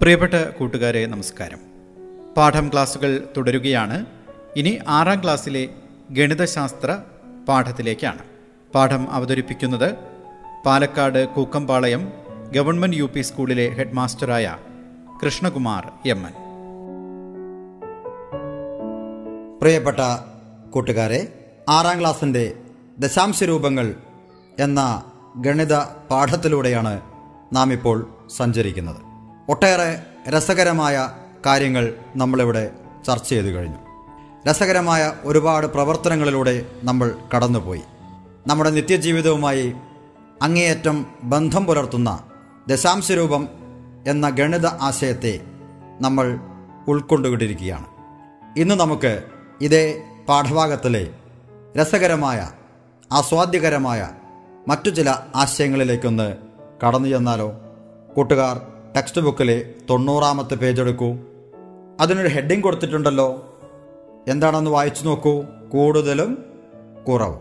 പ്രിയപ്പെട്ട 0.00 0.34
കൂട്ടുകാരെ 0.34 1.06
നമസ്കാരം. 1.06 1.58
പാഠം 2.36 2.68
ക്ലാസ്സുകൾ 2.72 3.28
തുടരുകയാണ്. 3.36 4.06
ഇനി 4.56 4.78
ആറാം 4.88 5.22
ക്ലാസ്സിലെ 5.22 5.68
ഗണിതശാസ്ത്ര 6.10 6.98
പാഠത്തിലേക്കാണ്. 7.48 8.18
പാഠം 8.74 9.10
അവതരിപ്പിക്കുന്നത് 9.10 9.94
Palakkad 10.66 11.28
Kookkampalayam 11.28 12.12
government 12.54 12.96
U 12.96 13.04
P 13.04 13.20
സ്കൂളിലെ 13.20 13.68
ഹെഡ്മാസ്റ്ററായ 13.68 14.56
കൃഷ്ണകുമാർ 15.24 15.90
എം 16.06 16.26
എൻ. 16.26 16.32
പ്രിയപ്പെട്ട 19.60 19.98
കൂട്ടുകാരെ 20.70 21.50
ആറാം 21.68 22.00
ക്ലാസ്സിന്റെ 22.00 22.52
ദശാംശ 22.98 23.44
രൂപങ്ങൾ 23.44 23.94
എന്ന 24.58 25.02
ഗണിത 25.36 25.74
പാഠത്തിലൂടെയാണ് 26.10 27.00
നാം 27.52 27.72
ഇപ്പോൾ 27.72 28.14
സഞ്ചരിക്കുന്നത്. 28.36 29.07
ഒട്ടേറെ 29.48 30.02
രസകരമായ 30.30 31.10
കാര്യങ്ങൾ 31.46 31.94
നമ്മളിവിടെ 32.16 32.70
ചർച്ച 33.06 33.28
ചെയ്തു 33.28 33.46
കഴിഞ്ഞു. 33.46 33.76
രസകരമായ 34.48 35.12
ഒരുപാട് 35.22 35.66
പ്രവർത്തനങ്ങളിലൂടെ 35.66 36.66
നമ്മൾ 36.82 37.14
കടന്നുപോയി. 37.36 37.82
നമ്മുടെ 38.46 38.70
നിത്യജീവിതവുമായി 38.70 39.74
അങ്ങേയറ്റം 40.42 41.06
ബന്ധം 41.22 41.64
പുലർത്തുന്ന 41.64 42.22
ദശാംശരൂപം 42.68 43.48
എന്ന 44.06 44.30
ഗണിത 44.30 44.66
ആശയത്തെ 44.66 45.40
നമ്മൾ 46.00 46.38
ഉൾക്കൊണ്ടുകൊണ്ടിരിക്കുകയാണ്. 46.88 47.86
ഇന്ന് 48.56 48.74
നമുക്ക് 48.74 49.22
ഇതേ 49.60 50.02
പാഠഭാഗത്തിലെ 50.28 51.10
രസകരമായ 51.80 52.50
ആസ്വാദ്യകരമായ 53.12 54.10
മറ്റു 54.68 54.90
ചില 54.90 55.14
ആശയങ്ങളിലേക്കൊന്ന് 55.36 56.36
കടന്നു 56.86 57.08
ചെന്നാലോ? 57.08 57.52
കൂട്ടുകാർ 58.16 58.77
ടെക്സ്റ്റ് 58.98 59.20
ബുക്കിലെ 59.20 59.74
തൊണ്ണൂറാമത്തെ 59.90 60.54
പേജ് 60.54 60.80
എടുക്കൂ. 60.80 61.16
അതിനൊരു 62.00 62.28
ഹെഡിങ് 62.28 62.62
കൊടുത്തിട്ടുണ്ടല്ലോ. 62.62 63.58
എന്താണെന്ന് 64.28 64.70
വായിച്ചു 64.70 65.04
നോക്കൂ. 65.04 65.42
കൂടുതലും 65.72 66.44
കുറവ്. 67.08 67.38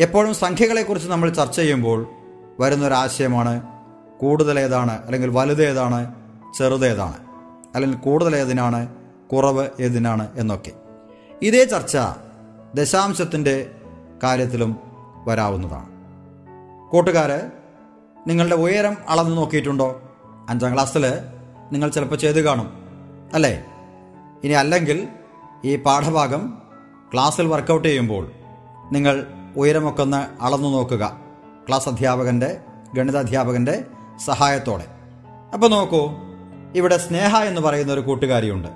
എപ്പോഴും 0.00 0.34
സംഖ്യകളെക്കുറിച്ച് 0.34 1.08
നമ്മൾ 1.08 1.30
ചർച്ച 1.30 1.56
ചെയ്യുമ്പോൾ 1.56 2.06
വരുന്നൊരാശയമാണ് 2.60 3.62
കൂടുതലേതാണ് 4.20 5.04
അല്ലെങ്കിൽ 5.04 5.28
വലുതേതാണ് 5.28 6.14
ചെറുതേതാണ് 6.58 7.16
അല്ലെങ്കിൽ 7.74 7.98
കൂടുതൽ 7.98 8.36
ഏതിനാണ് 8.36 8.88
കുറവ് 9.32 9.68
ഏതിനാണ് 9.80 10.28
എന്നൊക്കെ. 10.36 10.72
ഇതേ 11.42 11.64
ചർച്ച 11.64 11.98
ദശാംശത്തിന്റെ 12.74 13.70
കാര്യത്തിലും 14.22 14.76
വരാവുന്നതാണ്. 15.26 15.88
കൂട്ടുകാർ 16.90 17.50
നിങ്ങളുടെ 18.26 18.54
ഉയരം 18.54 18.96
അളന്നു 19.08 19.36
നോക്കിയിട്ടുണ്ടോ? 19.36 20.02
അഞ്ചാം 20.50 20.74
ക്ലാസ്സിൽ 20.74 21.06
നിങ്ങൾ 21.72 21.88
ചിലപ്പോൾ 21.90 22.16
ചെയ്ത് 22.16 22.40
കാണും 22.40 22.72
അല്ലേ? 23.34 23.64
ഇനി 24.44 24.52
അല്ലെങ്കിൽ 24.52 25.08
ഈ 25.64 25.76
പാഠഭാഗം 25.76 26.62
ക്ലാസ്സിൽ 27.14 27.46
വർക്കൗട്ട് 27.46 27.88
ചെയ്യുമ്പോൾ 27.88 28.30
നിങ്ങൾ 28.92 29.26
ഉയരമൊക്കെ 29.56 30.02
ഒന്ന് 30.02 30.42
അളന്നു 30.42 30.68
നോക്കുക 30.68 31.20
ക്ലാസ് 31.68 31.88
അധ്യാപകന്റെ 31.88 32.60
ഗണിതാധ്യാപകന്റെ 32.94 33.84
സഹായത്തോടെ. 34.24 34.86
അപ്പോൾ 35.54 35.70
നോക്കൂ 35.70 36.10
ഇവിടെ 36.74 36.96
സ്നേഹ 36.96 37.36
എന്ന് 37.36 37.60
പറയുന്ന 37.60 37.92
ഒരു 37.92 38.00
കൂട്ടുകാരിയുണ്ട്. 38.00 38.68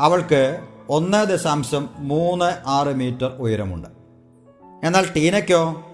അവൾക്ക് 0.00 0.66
ഒന്ന് 0.88 1.26
ദശാംശം 1.26 1.90
മൂന്ന് 1.98 2.68
ആറ് 2.68 2.96
മീറ്റർ 2.96 3.26
ഉയരമുണ്ട്. 3.26 3.88
എന്നാൽ 4.84 5.06
ടീനയ്ക്കോ 5.16 5.84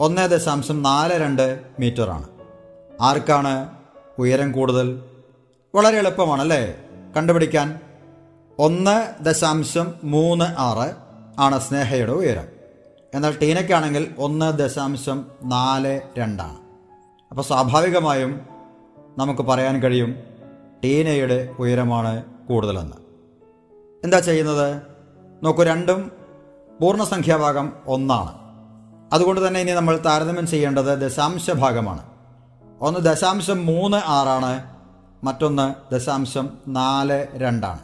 ഒന്ന് 0.00 0.30
ദശാംശം 0.30 0.82
നാല് 0.82 1.12
രണ്ട് 1.12 1.60
മീറ്ററാണ്. 1.80 2.28
ആർക്കാണ്? 3.02 3.77
ഉയരം 4.18 4.52
കൂടുതൽ. 4.52 5.02
വളരെ 5.74 5.98
എളുപ്പമാണ് 5.98 6.40
അല്ലേ 6.40 6.74
കണ്ടുപിടിക്കാൻ. 7.16 7.80
ഒന്ന് 8.58 9.24
ദശാംശം 9.24 9.94
മൂന്ന് 10.04 10.44
ആറ് 10.58 10.94
ആണ് 11.40 11.60
സ്നേഹയുടെ 11.60 12.12
ഉയരം. 12.12 12.44
എന്നാൽ 13.14 13.38
ടീനയ്ക്കാണെങ്കിൽ 13.42 14.14
ഒന്ന് 14.18 14.58
ദശാംശം 14.58 15.26
നാല് 15.44 16.00
രണ്ടാണ്. 16.18 16.58
അപ്പോൾ 17.30 17.42
സ്വാഭാവികമായും 17.42 18.40
നമുക്ക് 19.18 19.42
പറയാൻ 19.42 19.82
കഴിയും 19.82 20.14
ടീനയുടെ 20.84 21.54
ഉയരമാണ് 21.58 22.24
കൂടുതലെന്ന്. 22.24 22.96
എന്താ 24.04 24.20
ചെയ്യുന്നത്? 24.20 24.82
നോക്കൂ 25.42 25.62
രണ്ടും 25.62 26.12
പൂർണസംഖ്യാഭാഗം 26.80 27.72
ഒന്നാണ്. 27.86 28.34
അതുകൊണ്ട് 29.14 29.48
തന്നെ 29.48 29.60
ഇനി 29.60 29.72
നമ്മൾ 29.72 30.00
താരതമ്യം 30.06 30.46
ചെയ്യേണ്ടത് 30.46 31.00
ദശാംശ 31.00 31.50
ഭാഗമാണ്. 31.50 32.07
ഒന്ന് 32.80 33.00
ദശാംശം 33.00 33.66
മൂന്ന് 33.66 33.96
ആറാണ് 34.06 34.64
മറ്റൊന്ന് 35.24 35.94
ദശാംശം 35.94 36.48
നാല് 36.68 37.26
രണ്ടാണ്. 37.34 37.78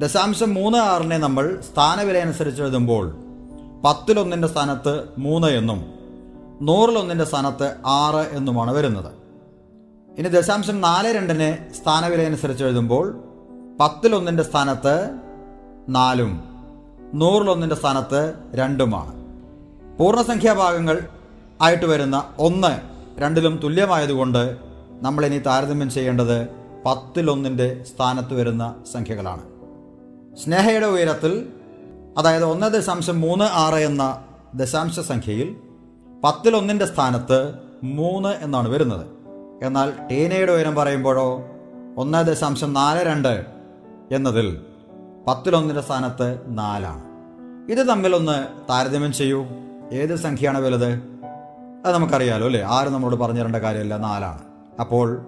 ദശാംശം 0.00 0.54
മൂന്ന് 0.54 0.78
ആറിനെ 0.78 1.18
നമ്മൾ 1.18 1.58
സ്ഥാനവില 1.72 2.18
അനുസരിച്ച് 2.18 2.62
എഴുതുമ്പോൾ 2.62 3.16
പത്തിലൊന്നിന്റെ 3.84 4.48
സ്ഥാനത്ത് 4.48 5.04
മൂന്ന് 5.18 5.48
എന്നും 5.48 5.94
നൂറിലൊന്നിന്റെ 6.62 7.24
സ്ഥാനത്ത് 7.24 7.76
ആറ് 7.86 8.36
എന്നുമാണ് 8.36 8.70
വരുന്നത്. 8.70 9.12
ഇനി 10.18 10.28
ദശാംശം 10.28 10.80
നാല് 10.80 11.08
രണ്ടിനെ 11.08 11.66
സ്ഥാനവില 11.82 12.22
അനുസരിച്ച് 12.22 12.64
എഴുതുമ്പോൾ 12.64 13.24
പത്തിലൊന്നിന്റെ 13.80 14.42
സ്ഥാനത്ത് 14.42 15.10
നാലും 15.88 16.44
നൂറിലൊന്നിന്റെ 17.14 17.76
സ്ഥാനത്ത് 17.76 18.34
രണ്ടുമാണ്. 18.54 19.24
പൂർണസംഖ്യാഭാഗങ്ങൾ 19.98 21.08
ആയിട്ട് 21.62 21.84
വരുന്ന 21.84 22.24
ഒന്ന് 22.38 22.93
രണ്ടിലും 23.18 23.60
തുല്യമായതുകൊണ്ട് 23.64 24.56
നമ്മളിനി 25.02 25.38
താരതമ്യം 25.38 25.90
ചെയ്യേണ്ടത് 25.90 26.48
പത്തിലൊന്നിന്റെ 26.86 27.84
സ്ഥാനത്ത് 27.84 28.34
വരുന്ന 28.34 28.74
സംഖ്യകളാണ്. 28.92 29.42
സ്നേഹയുടെ 30.36 30.86
ഉയരത്തിൽ 30.86 31.48
അതായത് 32.18 32.44
ഒന്ന് 32.44 32.66
ദശാംശം 32.66 33.20
മൂന്ന് 33.20 33.44
ആറ് 33.44 33.74
എന്ന 33.74 34.24
ദശാംശ 34.54 35.00
സംഖ്യയിൽ 35.00 35.56
പത്തിലൊന്നിന്റെ 36.24 36.86
സ്ഥാനത്ത് 36.86 37.54
മൂന്ന് 37.84 38.28
എന്നാണ് 38.28 38.68
വരുന്നത്. 38.68 39.06
എന്നാൽ 39.62 39.92
ടീനയുടെ 40.10 40.52
ഉയരം 40.52 40.74
പറയുമ്പോഴോ 40.74 41.44
ഒന്ന് 41.96 42.26
ദശാംശം 42.26 42.72
നാല് 42.72 43.00
രണ്ട് 43.00 43.46
എന്നതിൽ 44.12 44.60
പത്തിലൊന്നിന്റെ 45.26 45.82
സ്ഥാനത്ത് 45.82 46.40
നാലാണ്. 46.46 47.04
ഇത് 47.72 47.88
തമ്മിലൊന്ന് 47.88 48.46
താരതമ്യം 48.70 49.12
ചെയ്യൂ. 49.12 49.46
ഏത് 49.92 50.16
സംഖ്യയാണ് 50.16 50.58
വലുത്? 50.58 51.13
അത് 51.84 51.94
നമുക്കറിയാലോ 51.94 52.46
അല്ലേ? 52.46 52.62
ആരും 52.62 52.92
നമ്മളോട് 52.92 53.16
പറഞ്ഞു 53.16 53.40
തരേണ്ട 53.40 53.56
കാര്യമല്ല? 53.56 53.96
നാലാണ്. 53.96 54.38
അപ്പോൾ 54.80 55.26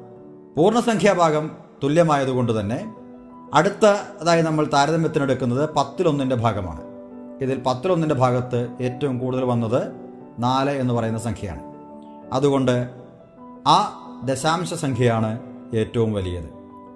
പൂർണസംഖ്യാഭാഗം 0.56 1.50
തുല്യമായതുകൊണ്ട് 1.82 2.60
തന്നെ 2.60 2.94
അടുത്തതായി 3.54 4.42
നമ്മൾ 4.42 4.70
താരതമ്യത്തിനെടുക്കുന്നത് 4.72 5.70
പത്തിലൊന്നിന്റെ 5.70 6.36
ഭാഗമാണ്. 6.36 6.80
ഇതിൽ 7.42 7.62
പത്തിലൊന്നിന്റെ 7.66 8.14
ഭാഗത്ത് 8.14 8.68
ഏറ്റവും 8.80 9.18
കൂടുതൽ 9.18 9.44
വന്നത് 9.44 9.92
നാല് 10.38 10.70
എന്ന് 10.70 10.94
പറയുന്ന 10.94 11.18
സംഖ്യയാണ്. 11.18 11.62
അതുകൊണ്ട് 12.32 12.90
ആ 13.66 14.00
ദശാംശ 14.24 14.74
സംഖ്യയാണ് 14.74 15.38
ഏറ്റവും 15.74 16.12
വലിയത്. 16.12 16.48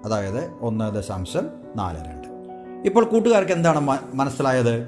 അതായത് 0.05 0.51
ഒന്ന് 0.61 0.95
ദശാംശം 0.95 1.49
നാല് 1.75 1.97
രണ്ട്. 1.97 2.27
ഇപ്പോൾ 2.85 3.05
കൂട്ടുകാർക്ക് 3.05 3.51
എന്താണ് 3.51 3.99
മനസ്സിലായത്? 4.13 4.87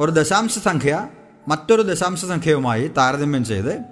ഒരു 0.00 0.10
ദശാംശ 0.10 0.58
സംഖ്യ 0.58 1.06
മറ്റൊരു 1.48 1.82
ദശാംശ 1.82 2.24
സംഖ്യയുമായി 2.24 2.88
താരതമ്യം 2.88 3.44
ചെയ്ത് 3.44 3.89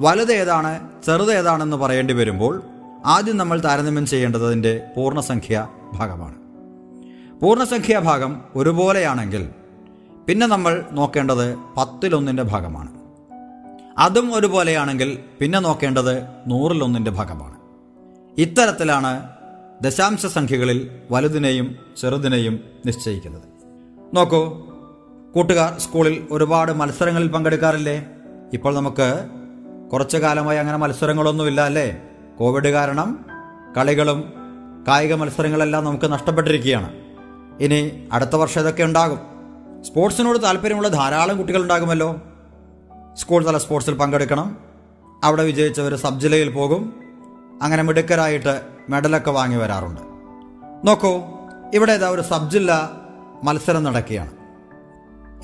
വലുത് 0.00 0.32
ഏതാണ് 0.32 0.88
ചെറുത് 1.06 1.32
ഏതാണെന്ന് 1.32 1.76
പറയേണ്ടി 1.76 2.14
വരുമ്പോൾ 2.14 2.62
ആദ്യം 3.06 3.36
നമ്മൾ 3.36 3.60
താരതമ്യം 3.60 4.06
ചെയ്യേണ്ടത് 4.06 4.46
അതിന്റെ 4.46 4.82
പൂർണസംഖ്യ 4.96 5.68
ഭാഗമാണ്. 5.92 6.34
പൂർണസംഖ്യാ 7.40 7.98
ഭാഗം 7.98 8.42
ഒരുപോലെയാണെങ്കിൽ 8.56 9.48
പിന്നെ 10.28 10.46
നമ്മൾ 10.46 10.84
നോക്കേണ്ടത് 10.92 11.56
പത്തിലൊന്നിന്റെ 11.56 12.42
ഭാഗമാണ്. 12.42 12.92
അതും 13.98 14.34
ഒരുപോലെയാണെങ്കിൽ 14.34 15.18
പിന്നെ 15.40 15.58
നോക്കേണ്ടത് 15.58 16.22
നൂറിലൊന്നിന്റെ 16.46 17.10
ഭാഗമാണ്. 17.10 17.54
ഇത്തരത്തിലാണ് 18.38 19.28
ദശാംശ 19.82 20.26
സംഖ്യകളിൽ 20.26 20.90
വലുതിനെയും 21.10 21.76
ചെറുതിനെയും 22.00 22.60
നിശ്ചയിക്കുന്നത്. 22.86 23.42
നോക്കൂ 24.14 24.66
കൂട്ടുകാർ 25.34 25.78
സ്കൂളിൽ 25.78 26.26
ഒരുപാട് 26.30 26.72
മത്സരങ്ങളിൽ 26.72 27.28
പങ്കെടുക്കാറില്ലേ? 27.28 28.06
ഇപ്പോൾ 28.52 28.74
നമുക്ക് 28.74 29.28
കുറച്ചു 29.92 30.18
കാലമായി 30.18 30.58
അങ്ങനെ 30.58 30.78
മത്സരങ്ങളൊന്നുമില്ല 30.78 31.60
അല്ലേ? 31.60 32.02
കോവിഡ് 32.38 32.68
കാരണം 32.68 33.24
കളികളും 33.76 34.32
കായിക 34.88 35.14
മത്സരങ്ങളെല്ലാം 35.14 35.84
നമുക്ക് 35.84 36.12
നഷ്ടപ്പെട്ടിരിക്കുകയാണ്. 36.12 36.92
ഇനി 37.60 38.08
അടുത്ത 38.12 38.36
വർഷം 38.36 38.60
ഇതൊക്കെ 38.60 38.82
ഉണ്ടാകും. 38.82 39.18
സ്പോർട്സിനോട് 39.82 40.42
താല്പര്യമുള്ള 40.42 40.88
ധാരാളം 40.88 41.38
കുട്ടികൾ 41.38 41.62
ഉണ്ടാകുമല്ലോ. 41.62 42.20
സ്കൂൾ 43.14 43.46
തല 43.46 43.58
സ്പോർട്സിൽ 43.58 43.94
പങ്കെടുക്കണം. 43.94 44.56
അവിടെ 45.24 45.44
വിജയിച്ചവർ 45.44 45.94
സബ് 45.94 46.20
ജില്ലയിൽ 46.20 46.50
പോകും. 46.50 47.02
അങ്ങനെ 47.62 47.82
മിടുക്കരായിട്ട് 47.82 48.60
മെഡലൊക്കെ 48.90 49.30
വാങ്ങി 49.30 49.56
വരാറുണ്ട്. 49.56 50.00
നോക്കൂ 50.86 51.22
ഇവിടെ 51.74 51.92
ഇതാ 51.92 52.08
ഒരു 52.08 52.22
സബ് 52.22 52.50
ജില്ല 52.50 52.90
മത്സരം 53.44 53.84
നടക്കുകയാണ്. 53.84 54.30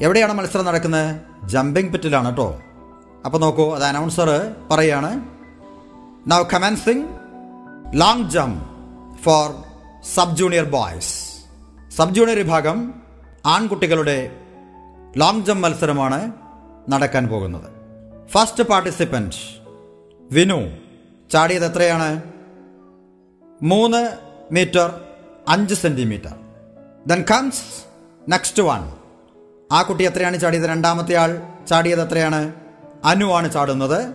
എവിടെയാണ് 0.00 0.32
മത്സരം 0.32 0.64
നടക്കുന്നത്? 0.64 1.16
ജമ്പിംഗ് 1.44 1.92
പിറ്റിലാണ് 1.92 2.28
കേട്ടോ. 2.28 2.60
അപ്പോൾ 3.28 3.38
നോക്കൂ 3.38 3.64
അത് 3.74 3.84
അനൗൺസർ 3.84 4.28
പറയാണ്. 4.70 5.10
Now 6.30 6.42
commencing 6.54 7.04
long 7.92 8.30
jump 8.30 8.62
for 9.22 9.46
sub 10.14 10.36
junior 10.36 10.64
boys 10.64 11.10
sub 11.96 12.14
junior 12.14 12.38
വിഭാഗം 12.38 12.94
ആൺകുട്ടികളുടെ 13.46 14.16
ലോങ് 15.16 15.44
ജംപ് 15.44 15.62
മത്സരമാണ് 15.62 16.32
നടക്കാൻ 16.88 17.28
പോകുന്നത്. 17.28 17.68
First 18.28 18.64
participant 18.64 19.34
Vinu. 20.32 20.60
ചാടിയത് 21.30 21.66
എത്രയാണ്? 21.72 22.22
മൂന്ന് 23.62 24.02
മീറ്റർ 24.52 25.00
അഞ്ച് 25.48 25.74
centimetre 25.74 26.34
then 27.06 27.24
comes 27.30 27.64
next 28.30 28.62
one 28.62 28.82
ആ 29.72 29.82
കുട്ടി 29.82 30.04
എത്രയാണ് 30.04 30.40
ചാടിയത്? 30.40 30.64
രണ്ടാമത്തെ 30.64 31.14
ആൾ 31.14 31.42
ചാടിയത് 31.68 32.02
എത്രയാണ്? 32.08 32.67
അനു 33.04 33.26
ആണ് 33.26 33.52
ചാടുന്നത്. 33.52 34.14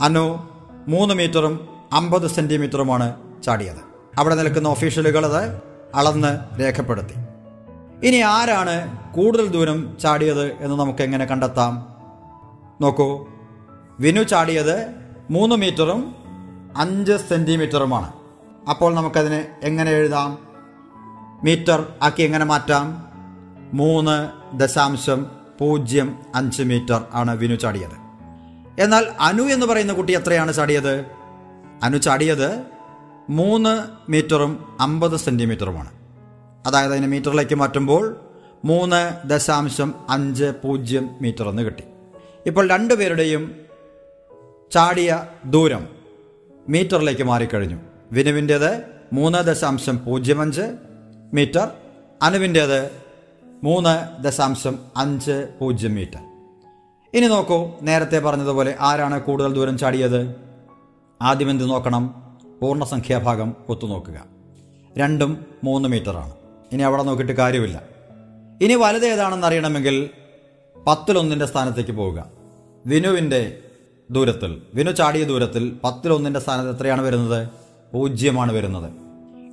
അനു 0.00 0.48
മൂന്ന് 0.88 1.14
മീറ്ററും 1.14 1.68
അമ്പത് 1.92 2.30
സെന്റിമീറ്ററുമാണ് 2.30 3.14
ചാടിയത്. 3.42 3.94
അവിടെ 4.18 4.34
നിൽക്കുന്ന 4.34 4.68
ഒഫീഷ്യലുകൾ 4.68 5.26
അത് 5.26 5.62
അളന്ന് 5.94 6.60
രേഖപ്പെടുത്തി. 6.60 7.14
ഇനി 8.06 8.16
ആരാണ് 8.16 8.98
കൂടുതൽ 9.12 9.46
ദൂരം 9.46 9.96
ചാടിയത് 10.00 10.52
എന്ന് 10.52 10.76
നമുക്ക് 10.76 11.02
എങ്ങനെ 11.02 11.24
കണ്ടെത്താം? 11.24 11.74
നോക്കൂ. 12.80 13.26
വിനു 14.00 14.22
ചാടിയത് 14.22 14.94
മൂന്ന് 15.30 15.56
മീറ്ററും 15.56 16.16
അഞ്ച് 16.76 17.12
സെന്റിമീറ്ററുമാണ് 17.12 18.12
അപ്പോൾ 18.70 18.94
നമുക്കതിനെ 18.94 19.48
എങ്ങനെ 19.62 19.90
എഴുതാം? 19.90 20.38
മീറ്റർ 21.44 21.92
ആക്കി 22.02 22.22
എങ്ങനെ 22.22 22.44
മാറ്റാം? 22.44 23.06
മൂന്ന് 23.74 24.30
ദശാംശം 24.56 25.26
പൂജ്യം 25.60 26.18
അഞ്ച് 26.34 26.62
മീറ്റർ 26.62 27.04
ആണ് 27.14 27.36
വിനു 27.36 27.54
ചാടിയത്. 27.54 28.03
എന്നാൽ 28.78 29.06
അനു 29.20 29.42
എന്ന് 29.42 29.66
പറയുന്ന 29.66 29.92
കുട്ടി 29.92 30.12
എത്രയാണ് 30.12 30.52
ചാടിയത്? 30.52 31.04
അനു 31.82 31.96
ചാടിയത് 31.96 32.62
മൂന്ന് 33.30 33.88
മീറ്ററും 34.10 34.76
അമ്പത് 34.80 35.16
സെന്റിമീറ്ററുമാണ് 35.16 35.90
അതായത് 36.66 36.92
അതിനെ 36.92 37.06
മീറ്ററിലേക്ക് 37.06 37.54
മാറ്റുമ്പോൾ 37.54 38.20
മൂന്ന് 38.64 39.28
ദശാംശം 39.28 39.94
അഞ്ച് 40.08 40.52
പൂജ്യം 40.64 41.10
മീറ്റർ 41.20 41.48
എന്ന് 41.48 41.62
കിട്ടി. 41.62 41.84
ഇപ്പോൾ 42.46 42.68
രണ്ടുപേരുടെയും 42.68 43.54
ചാടിയ 44.72 45.24
ദൂരം 45.44 45.88
മീറ്ററിലേക്ക് 46.68 47.22
മാറിക്കഴിഞ്ഞു. 47.22 47.78
വിനുവിന്റേത് 48.12 48.82
മൂന്ന് 49.12 49.38
ദശാംശം 49.38 50.04
പൂജ്യം 50.04 50.40
അഞ്ച് 50.40 50.62
മീറ്റർ 51.34 51.68
അനുവിന്റേത് 52.22 52.90
മൂന്ന് 53.62 54.22
ദശാംശം 54.22 54.78
അഞ്ച് 54.96 55.48
പൂജ്യം 55.60 55.94
മീറ്റർ. 55.94 56.33
ഇനി 57.14 57.26
നോക്കൂ 57.26 57.70
നേരത്തെ 57.82 58.18
പറഞ്ഞതുപോലെ 58.18 58.74
ആരാണ് 58.80 59.22
കൂടുതൽ 59.22 59.54
ദൂരം 59.54 59.78
ചാടിയത്? 59.78 60.34
ആദ്യം 61.22 61.50
എന്ത് 61.50 61.70
നോക്കണം? 61.70 62.14
പൂർണസംഖ്യാഭാഗം 62.62 63.54
ഒത്തുനോക്കുക. 63.68 64.24
രണ്ടും 64.98 65.46
മൂന്ന് 65.64 65.88
മീറ്ററാണ്. 65.88 66.32
ഇനി 66.72 66.82
അവിടെ 66.82 67.02
നോക്കിയിട്ട് 67.02 67.32
കാര്യമില്ല. 67.32 67.82
ഇനി 68.62 68.74
വലുത് 68.74 69.06
ഏതാണെന്ന് 69.06 69.46
അറിയണമെങ്കിൽ 69.46 70.10
പത്തിലൊന്നിന്റെ 70.86 71.46
സ്ഥാനത്തേക്ക് 71.46 71.90
പോവുക. 71.90 72.26
വിനുവിന്റെ 72.86 73.58
ദൂരത്തിൽ 74.10 74.62
വിനു 74.74 74.90
ചാടിയ 74.90 75.24
ദൂരത്തിൽ 75.24 75.78
പത്തിലൊന്നിന്റെ 75.84 76.40
സ്ഥാനത്ത് 76.40 76.78
എത്രയാണ് 76.78 77.02
വരുന്നത്? 77.02 77.48
പൂജ്യമാണ് 77.94 78.52
വരുന്നത്. 78.52 78.92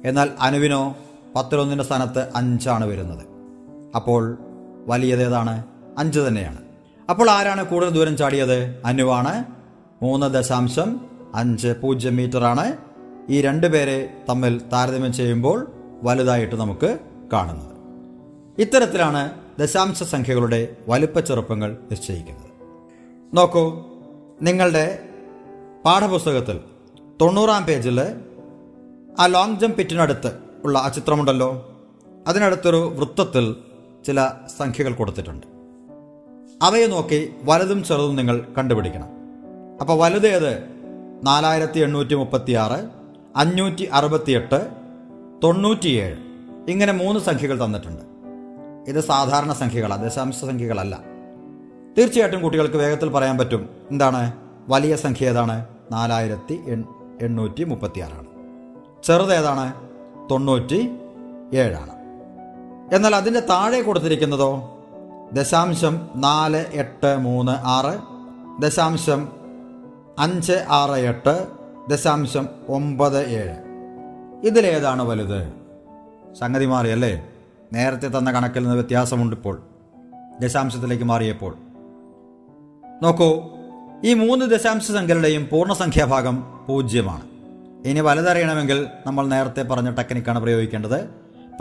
എന്നാൽ 0.05 0.29
അനുവിനോ 0.41 0.95
പത്തിലൊന്നിന്റെ 1.35 1.83
സ്ഥാനത്ത് 1.83 2.29
അഞ്ചാണ് 2.35 2.85
വരുന്നത്. 2.85 3.25
അപ്പോൾ 3.95 4.37
വലിയത് 4.87 5.23
ഏതാണ്? 5.23 5.63
അഞ്ച് 5.97 6.19
തന്നെയാണ്. 6.19 6.70
അപ്പോൾ 7.11 7.29
ആരാണ് 7.29 7.65
കൂടുതൽ 7.65 7.89
ദൂരം 7.89 8.17
ചാടിയത്? 8.17 8.81
അനുവാണ് 8.85 9.43
മൂന്ന് 10.01 10.33
ദശാംശം 10.33 11.01
അഞ്ച് 11.35 11.67
പൂജ്യം 11.81 12.15
മീറ്ററാണ് 12.15 12.77
ഈ 13.29 13.41
രണ്ട് 13.41 13.67
പേരെ 13.67 14.13
തമ്മിൽ 14.29 14.61
താരതമ്യം 14.73 15.13
ചെയ്യുമ്പോൾ 15.13 15.71
വലുതായിട്ട് 16.03 16.55
നമുക്ക് 16.55 16.99
കാണുന്നത്. 17.33 17.75
ഇത്തരത്തിലാണ് 18.61 19.31
ദശാംശ 19.59 20.03
സംഖ്യകളുടെ 20.03 20.75
വലുപ്പച്ചെറുപ്പങ്ങൾ 20.87 21.77
നിശ്ചയിക്കുന്നത്. 21.91 22.49
നോക്കൂ 23.33 23.65
നിങ്ങളുടെ 24.41 24.99
പാഠപുസ്തകത്തിൽ 25.85 26.59
തൊണ്ണൂറാം 27.21 27.63
പേജിൽ 27.63 28.01
ആ 29.19 29.25
ലോങ് 29.25 29.59
ജംപ് 29.59 29.75
പിറ്റിനടുത്ത് 29.75 30.33
ഉള്ള 30.63 30.79
ആ 30.79 30.87
ചിത്രമുണ്ടല്ലോ. 30.89 31.49
അതിനടുത്തൊരു 32.27 32.93
വൃത്തത്തിൽ 32.95 33.55
ചില 34.05 34.31
സംഖ്യകൾ 34.57 34.93
കൊടുത്തിട്ടുണ്ട്. 34.93 35.50
അവയെ 36.61 36.87
നോക്കി 36.87 37.35
വലുതും 37.43 37.83
ചെറുതും 37.83 38.15
നിങ്ങൾ 38.15 38.45
കണ്ടുപിടിക്കണം. 38.57 39.07
അപ്പോൾ 39.81 39.99
വലുത് 39.99 40.27
ഏത്? 40.27 40.63
നാലായിരത്തി 41.23 41.79
എണ്ണൂറ്റി 41.79 42.15
മുപ്പത്തി 42.15 42.51
ആറ് 42.51 42.89
അഞ്ഞൂറ്റി 43.35 43.89
അറുപത്തിയെട്ട് 43.93 44.67
തൊണ്ണൂറ്റിയേഴ്. 45.43 46.15
ഇങ്ങനെ 46.71 46.93
മൂന്ന് 46.93 47.19
സംഖ്യകൾ 47.19 47.65
തന്നിട്ടുണ്ട്. 47.65 48.01
ഇത് 48.87 48.99
സാധാരണ 48.99 49.53
സംഖ്യകളാണ് 49.53 50.05
ദശാംശ 50.05 50.35
സംഖ്യകളല്ല. 50.35 50.99
തീർച്ചയായിട്ടും 51.97 52.41
കുട്ടികൾക്ക് 52.41 52.75
വേഗത്തിൽ 52.75 53.09
പറയാൻ 53.09 53.37
പറ്റും. 53.37 53.69
എന്താണ്? 53.91 54.33
വലിയ 54.67 54.95
സംഖ്യ 54.95 55.29
ഏതാണ്? 55.29 55.65
നാലായിരത്തി 55.91 56.59
എണ്ണൂറ്റി 57.21 57.63
മുപ്പത്തി 57.63 57.99
ആറാണ് 57.99 58.27
ചെറുത് 59.03 59.33
ഏതാണ്? 59.33 59.73
തൊണ്ണൂറ്റി 60.31 60.89
ഏഴാണ് 61.53 61.95
എന്നാൽ 62.95 63.15
അതിന്റെ 63.15 63.39
താഴെ 63.39 63.81
കൊടുത്തിരിക്കുന്നതോ? 63.81 64.77
ദശാംശം 65.33 66.09
നാല് 66.15 66.65
എട്ട് 66.73 67.17
മൂന്ന് 67.17 67.51
ആറ് 67.51 67.99
ദശാംശം 68.61 69.27
അഞ്ച് 70.19 70.65
ആറ് 70.69 70.91
എട്ട് 70.91 71.47
ദശാംശം 71.89 72.49
ഒമ്പത് 72.69 73.27
ഏഴ്. 73.27 73.55
ഇതിലേതാണ് 74.43 75.01
വലുത്? 75.01 75.53
സംഗതി 76.39 76.65
മാറിയല്ലേ? 76.65 77.27
നേരത്തെ 77.73 78.07
തന്ന 78.07 78.31
കണക്കിൽ 78.31 78.59
നിന്ന് 78.59 78.75
വ്യത്യാസമുണ്ട് 78.75 79.35
ഇപ്പോൾ. 79.35 79.61
ദശാംശത്തിലേക്ക് 80.41 81.03
മാറിയപ്പോൾ. 81.03 81.55
നോക്കൂ 83.03 83.49
ഈ 84.03 84.13
മൂന്ന് 84.13 84.45
ദശാംശ 84.45 84.87
സംഖ്യകളുടെയും 84.87 85.47
പൂർണസംഖ്യാഭാഗം 85.51 86.65
പൂജ്യമാണ്. 86.67 87.23
ഇനി 87.87 87.99
വലുതറിയണമെങ്കിൽ 87.99 88.87
നമ്മൾ 89.07 89.27
നേരത്തെ 89.27 89.61
പറഞ്ഞ 89.61 89.91
ടെക്നിക്കാണ് 89.91 90.39
പ്രയോഗിക്കേണ്ടത്. 90.39 91.09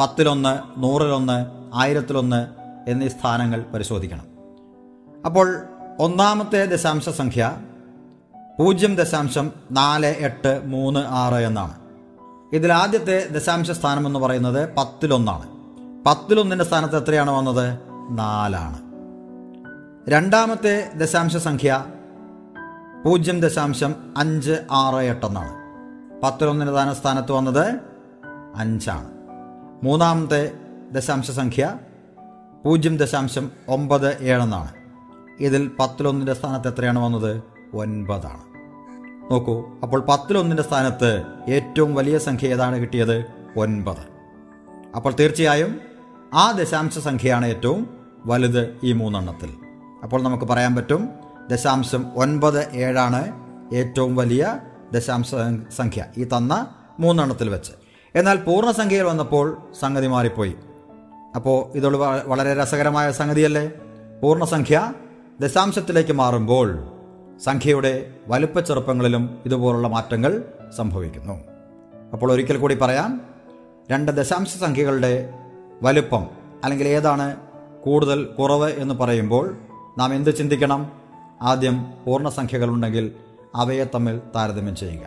പത്തിലൊന്ന് 0.00 0.82
നൂറിലൊന്ന് 0.82 1.46
ആയിരത്തിലൊന്ന് 1.74 2.59
എന്നീ 2.88 3.08
സ്ഥാനങ്ങൾ 3.08 3.64
പരിശോധിക്കണം. 3.74 4.26
അപ്പോൾ 5.26 5.62
ഒന്നാമത്തെ 5.98 6.64
ദശാംശ 6.64 7.08
സംഖ്യ 7.08 7.56
പൂജ്യം 8.58 8.94
ദശാംശം 8.94 9.52
നാല് 9.70 10.06
എട്ട് 10.06 10.62
മൂന്ന് 10.64 11.00
ആറ് 11.00 11.34
എന്നാണ്. 11.34 11.74
ഇതിൽ 12.52 12.72
ആദ്യത്തെ 12.72 13.28
ദശാംശ 13.28 13.70
സ്ഥാനം 13.70 14.06
എന്ന് 14.06 14.18
പറയുന്നത് 14.18 14.74
പത്തിലൊന്നാണ്. 14.74 15.48
പത്തിലൊന്നിന്റെ 16.04 16.64
സ്ഥാനത്ത് 16.64 16.96
എത്രയാണ് 16.96 17.30
വന്നത്? 17.30 17.78
നാലാണ്. 18.10 18.78
രണ്ടാമത്തെ 20.08 20.90
ദശാംശ 20.94 21.36
സംഖ്യ 21.36 21.84
പൂജ്യം 23.04 23.40
ദശാംശം 23.40 24.14
അഞ്ച് 24.16 24.66
ആറ് 24.72 24.94
എട്ടെന്നാണ് 24.94 25.60
പത്തിലൊന്നിന്റെ 26.22 26.72
സ്ഥാന 26.72 26.92
സ്ഥാനത്ത് 26.92 27.32
വന്നത് 27.32 27.74
അഞ്ചാണ്. 28.56 29.08
മൂന്നാമത്തെ 29.84 30.52
ദശാംശ 30.92 31.30
സംഖ്യ 31.30 31.74
പൂജ്യം 32.64 32.96
ദശാംശം 32.96 33.50
ഒമ്പത് 33.68 34.22
ഏഴെന്നാണ്. 34.22 34.68
ഇതിൽ 35.40 35.70
പത്തിലൊന്നിന്റെ 35.78 36.34
സ്ഥാനത്ത് 36.34 36.68
എത്രയാണ് 36.68 36.98
വന്നത്? 36.98 37.42
ഒൻപതാണ്. 37.74 38.40
നോക്കൂ 39.32 39.64
അപ്പോൾ 39.82 40.00
പത്തിലൊന്നിന്റെ 40.00 40.62
സ്ഥാനത്ത് 40.62 41.22
ഏറ്റവും 41.48 41.94
വലിയ 41.94 42.18
സംഖ്യ 42.18 42.48
ഏതാണ് 42.48 42.76
കിട്ടിയത്? 42.76 43.24
ഒൻപത്. 43.56 44.04
അപ്പോൾ 44.96 45.12
തീർച്ചയായും 45.20 45.80
ആ 46.34 46.50
ദശാംശ 46.50 46.98
സംഖ്യയാണ് 46.98 47.46
ഏറ്റവും 47.46 47.96
വലുത് 48.26 48.76
ഈ 48.84 48.92
മൂന്നെണ്ണത്തിൽ. 48.92 49.54
അപ്പോൾ 50.02 50.22
നമുക്ക് 50.22 50.44
പറയാൻ 50.44 50.76
പറ്റും 50.76 51.08
ദശാംശം 51.50 52.06
ഒൻപത് 52.16 52.72
ഏഴാണ് 52.72 53.32
ഏറ്റവും 53.74 54.16
വലിയ 54.16 54.60
ദശാംശ 54.92 55.30
സംഖ്യ 55.76 56.04
ഈ 56.18 56.24
തന്ന 56.24 56.66
മൂന്നെണ്ണത്തിൽ 57.00 57.50
വെച്ച്. 57.50 57.72
എന്നാൽ 58.14 58.36
പൂർണസംഖ്യയിൽ 58.36 59.02
വന്നപ്പോൾ 59.02 59.58
സംഗതി 59.80 60.06
മാറിപ്പോയി. 60.06 60.56
അപ്പോൾ 61.36 61.76
ഇതൊരു 61.76 61.96
വളരെ 62.26 62.54
രസകരമായ 62.54 63.12
സംഗതിയല്ലേ? 63.12 63.70
പൂർണസംഖ്യ 64.22 64.92
ദശാംശത്തിലേക്ക് 65.40 66.12
മാറുമ്പോൾ 66.12 66.84
സംഖ്യയുടെ 67.44 68.14
വലുപ്പച്ചെറുപ്പങ്ങളിലും 68.28 69.38
ഇതുപോലുള്ള 69.46 69.88
മാറ്റങ്ങൾ 69.88 70.44
സംഭവിക്കുന്നു. 70.76 71.40
അപ്പോൾ 72.12 72.32
ഒരിക്കൽ 72.32 72.56
കൂടി 72.56 72.74
പറയാം 72.74 73.20
രണ്ട് 73.90 74.12
ദശാംശ 74.12 74.48
സംഖ്യകളുടെ 74.48 75.32
വലുപ്പം 75.82 76.26
അല്ലെങ്കിൽ 76.64 76.88
ഏതാണ് 76.88 77.36
കൂടുതൽ 77.84 78.24
കുറവ് 78.24 78.70
എന്ന് 78.70 78.94
പറയുമ്പോൾ 78.94 79.56
നാം 79.98 80.14
എന്ത് 80.14 80.36
ചിന്തിക്കണം? 80.36 80.92
ആദ്യം 81.42 81.92
പൂർണസംഖ്യകളുണ്ടെങ്കിൽ 82.06 83.12
അവയെ 83.54 83.84
തമ്മിൽ 83.84 84.20
താരതമ്യം 84.36 84.76
ചെയ്യുക. 84.76 85.06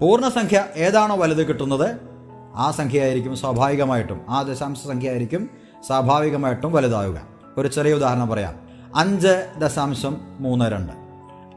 പൂർണസംഖ്യ 0.00 0.64
ഏതാണോ 0.76 1.16
വലുത് 1.16 1.48
കിട്ടുന്നത് 1.48 2.09
ആ 2.56 2.70
സംഖ്യയായിരിക്കും 2.70 3.36
സ്വാഭാവികമായിട്ടും. 3.36 4.20
ആ 4.28 4.42
ദശാംശ 4.42 4.78
സംഖ്യയായിരിക്കും 4.78 5.50
സ്വാഭാവികമായിട്ടും 5.86 6.72
വലുതാവുക. 6.72 7.22
ഒരു 7.58 7.68
ചെറിയ 7.68 7.94
ഉദാഹരണം 7.94 8.28
പറയാം. 8.28 8.54
അഞ്ച് 8.96 9.52
ദശാംശം 9.58 10.16
മൂന്ന് 10.40 10.64
രണ്ട്. 10.64 10.92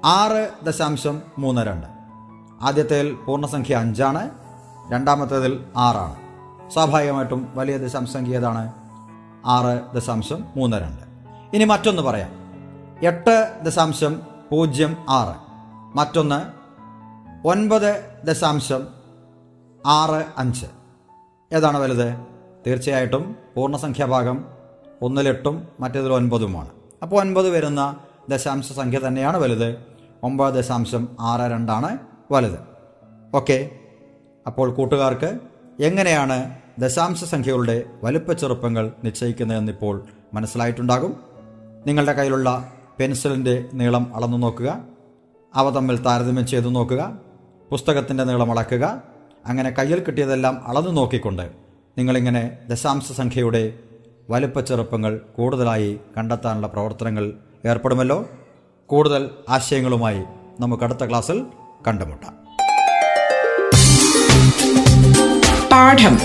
ആറ് 0.06 0.66
ദശാംശം 0.66 1.22
മൂന്ന് 1.38 1.62
രണ്ട്. 1.62 1.88
ആദ്യത്തേതിൽ 2.62 3.18
പൂർണസംഖ്യ 3.28 3.76
അഞ്ചാണ്. 3.76 4.30
രണ്ടാമത്തേതിൽ 4.92 5.66
ആറാണ്. 5.78 6.16
സ്വാഭാവികമായിട്ടും 6.70 7.48
വലിയ 7.56 7.78
ദശാംശ 7.78 8.10
സംഖ്യ 8.10 8.38
ഏതാണ്? 8.38 8.74
ആറ് 9.46 9.96
ദശാംശം 9.96 10.46
മൂന്ന് 10.56 10.78
രണ്ട്. 10.78 11.02
ഇനി 11.56 11.64
മറ്റൊന്ന് 11.64 12.02
പറയാം. 12.02 12.30
എട്ട് 13.06 13.60
ദശാംശം 13.64 14.22
പൂജ്യം 14.52 14.98
ആറ്. 15.10 15.36
മറ്റൊന്ന് 15.98 16.64
ഒൻപത് 17.48 18.18
ദശാംശം 18.26 18.88
ആറ് 19.86 20.26
അഞ്ച്. 20.38 20.66
ഏതാണ് 21.54 21.78
വലുത്? 21.78 22.16
തീർച്ചയായിട്ടും 22.68 23.36
പൂർണസംഖ്യാഭാഗം 23.56 24.46
ഒന്നിലെട്ടും 25.02 25.68
മറ്റേതിൽ 25.80 26.14
ഒൻപതുമാണ്. 26.14 26.70
അപ്പോൾ 27.02 27.16
ഒൻപത് 27.16 27.50
വരുന്ന 27.50 27.96
ദശാംശ 28.30 28.72
സംഖ്യ 28.72 29.00
തന്നെയാണ് 29.08 29.38
വലുത്. 29.38 29.76
ഒമ്പത് 30.24 30.54
ദശാംശം 30.54 31.08
ആറ് 31.20 31.52
രണ്ടാണ് 31.52 31.98
വലുത്. 32.32 32.60
ഓക്കെ. 33.36 33.70
അപ്പോൾ 34.48 34.72
കൂട്ടുകാർക്ക് 34.72 35.40
എങ്ങനെയാണ് 35.80 36.56
ദശാംശ 36.80 37.24
സംഖ്യകളുടെ 37.24 37.84
വലുപ്പ 38.04 38.34
ചെറുപ്പങ്ങൾ 38.34 38.92
നിശ്ചയിക്കുന്നതെന്നിപ്പോൾ 39.04 40.04
മനസ്സിലായിട്ടുണ്ടാകും. 40.34 41.20
നിങ്ങളുടെ 41.88 42.14
കയ്യിലുള്ള 42.14 42.74
പെൻസിലിന്റെ 43.00 43.66
നീളം 43.74 44.16
അളന്നു 44.16 44.38
നോക്കുക. 44.38 44.84
അവ 45.56 45.70
തമ്മിൽ 45.70 46.04
താരതമ്യം 46.04 46.48
ചെയ്തു 46.48 46.70
നോക്കുക. 46.70 47.20
പുസ്തകത്തിന്റെ 47.72 48.24
നീളം 48.24 48.52
അളക്കുക. 48.52 49.13
അങ്ങനെ 49.46 49.70
കയ്യിൽ 49.70 50.00
കിട്ടിയതെല്ലാം 50.00 50.68
അളന്നു 50.68 50.92
നോക്കിക്കൊണ്ട് 50.92 51.50
നിങ്ങളിങ്ങനെ 51.98 52.52
ദശാംശ 52.70 53.12
സംഖ്യയുടെ 53.12 53.74
വലുപ്പ 54.30 54.60
ചെറുപ്പങ്ങൾ 54.60 55.22
കൂടുതലായി 55.38 56.00
കണ്ടെത്താനുള്ള 56.18 56.68
പ്രവർത്തനങ്ങൾ 56.68 57.34
ഏർപ്പെടുമല്ലോ? 57.66 58.26
കൂടുതൽ 58.88 59.30
ആശയങ്ങളുമായി 59.50 60.24
നമുക്ക് 60.60 60.84
അടുത്ത 60.84 61.06
ക്ലാസ്സിൽ 61.06 61.44
കണ്ടുമുട്ടാം. 61.88 62.44
പാഠം. 65.72 66.20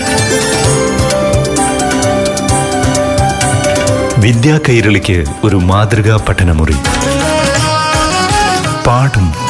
വിദ്യാ 4.21 4.59
കൈരളിക്ക് 4.69 5.25
ഒരു 5.43 5.55
മാതൃകാ 5.55 6.25
പഠനമുറി. 6.29 6.75
പാഠം 8.87 9.48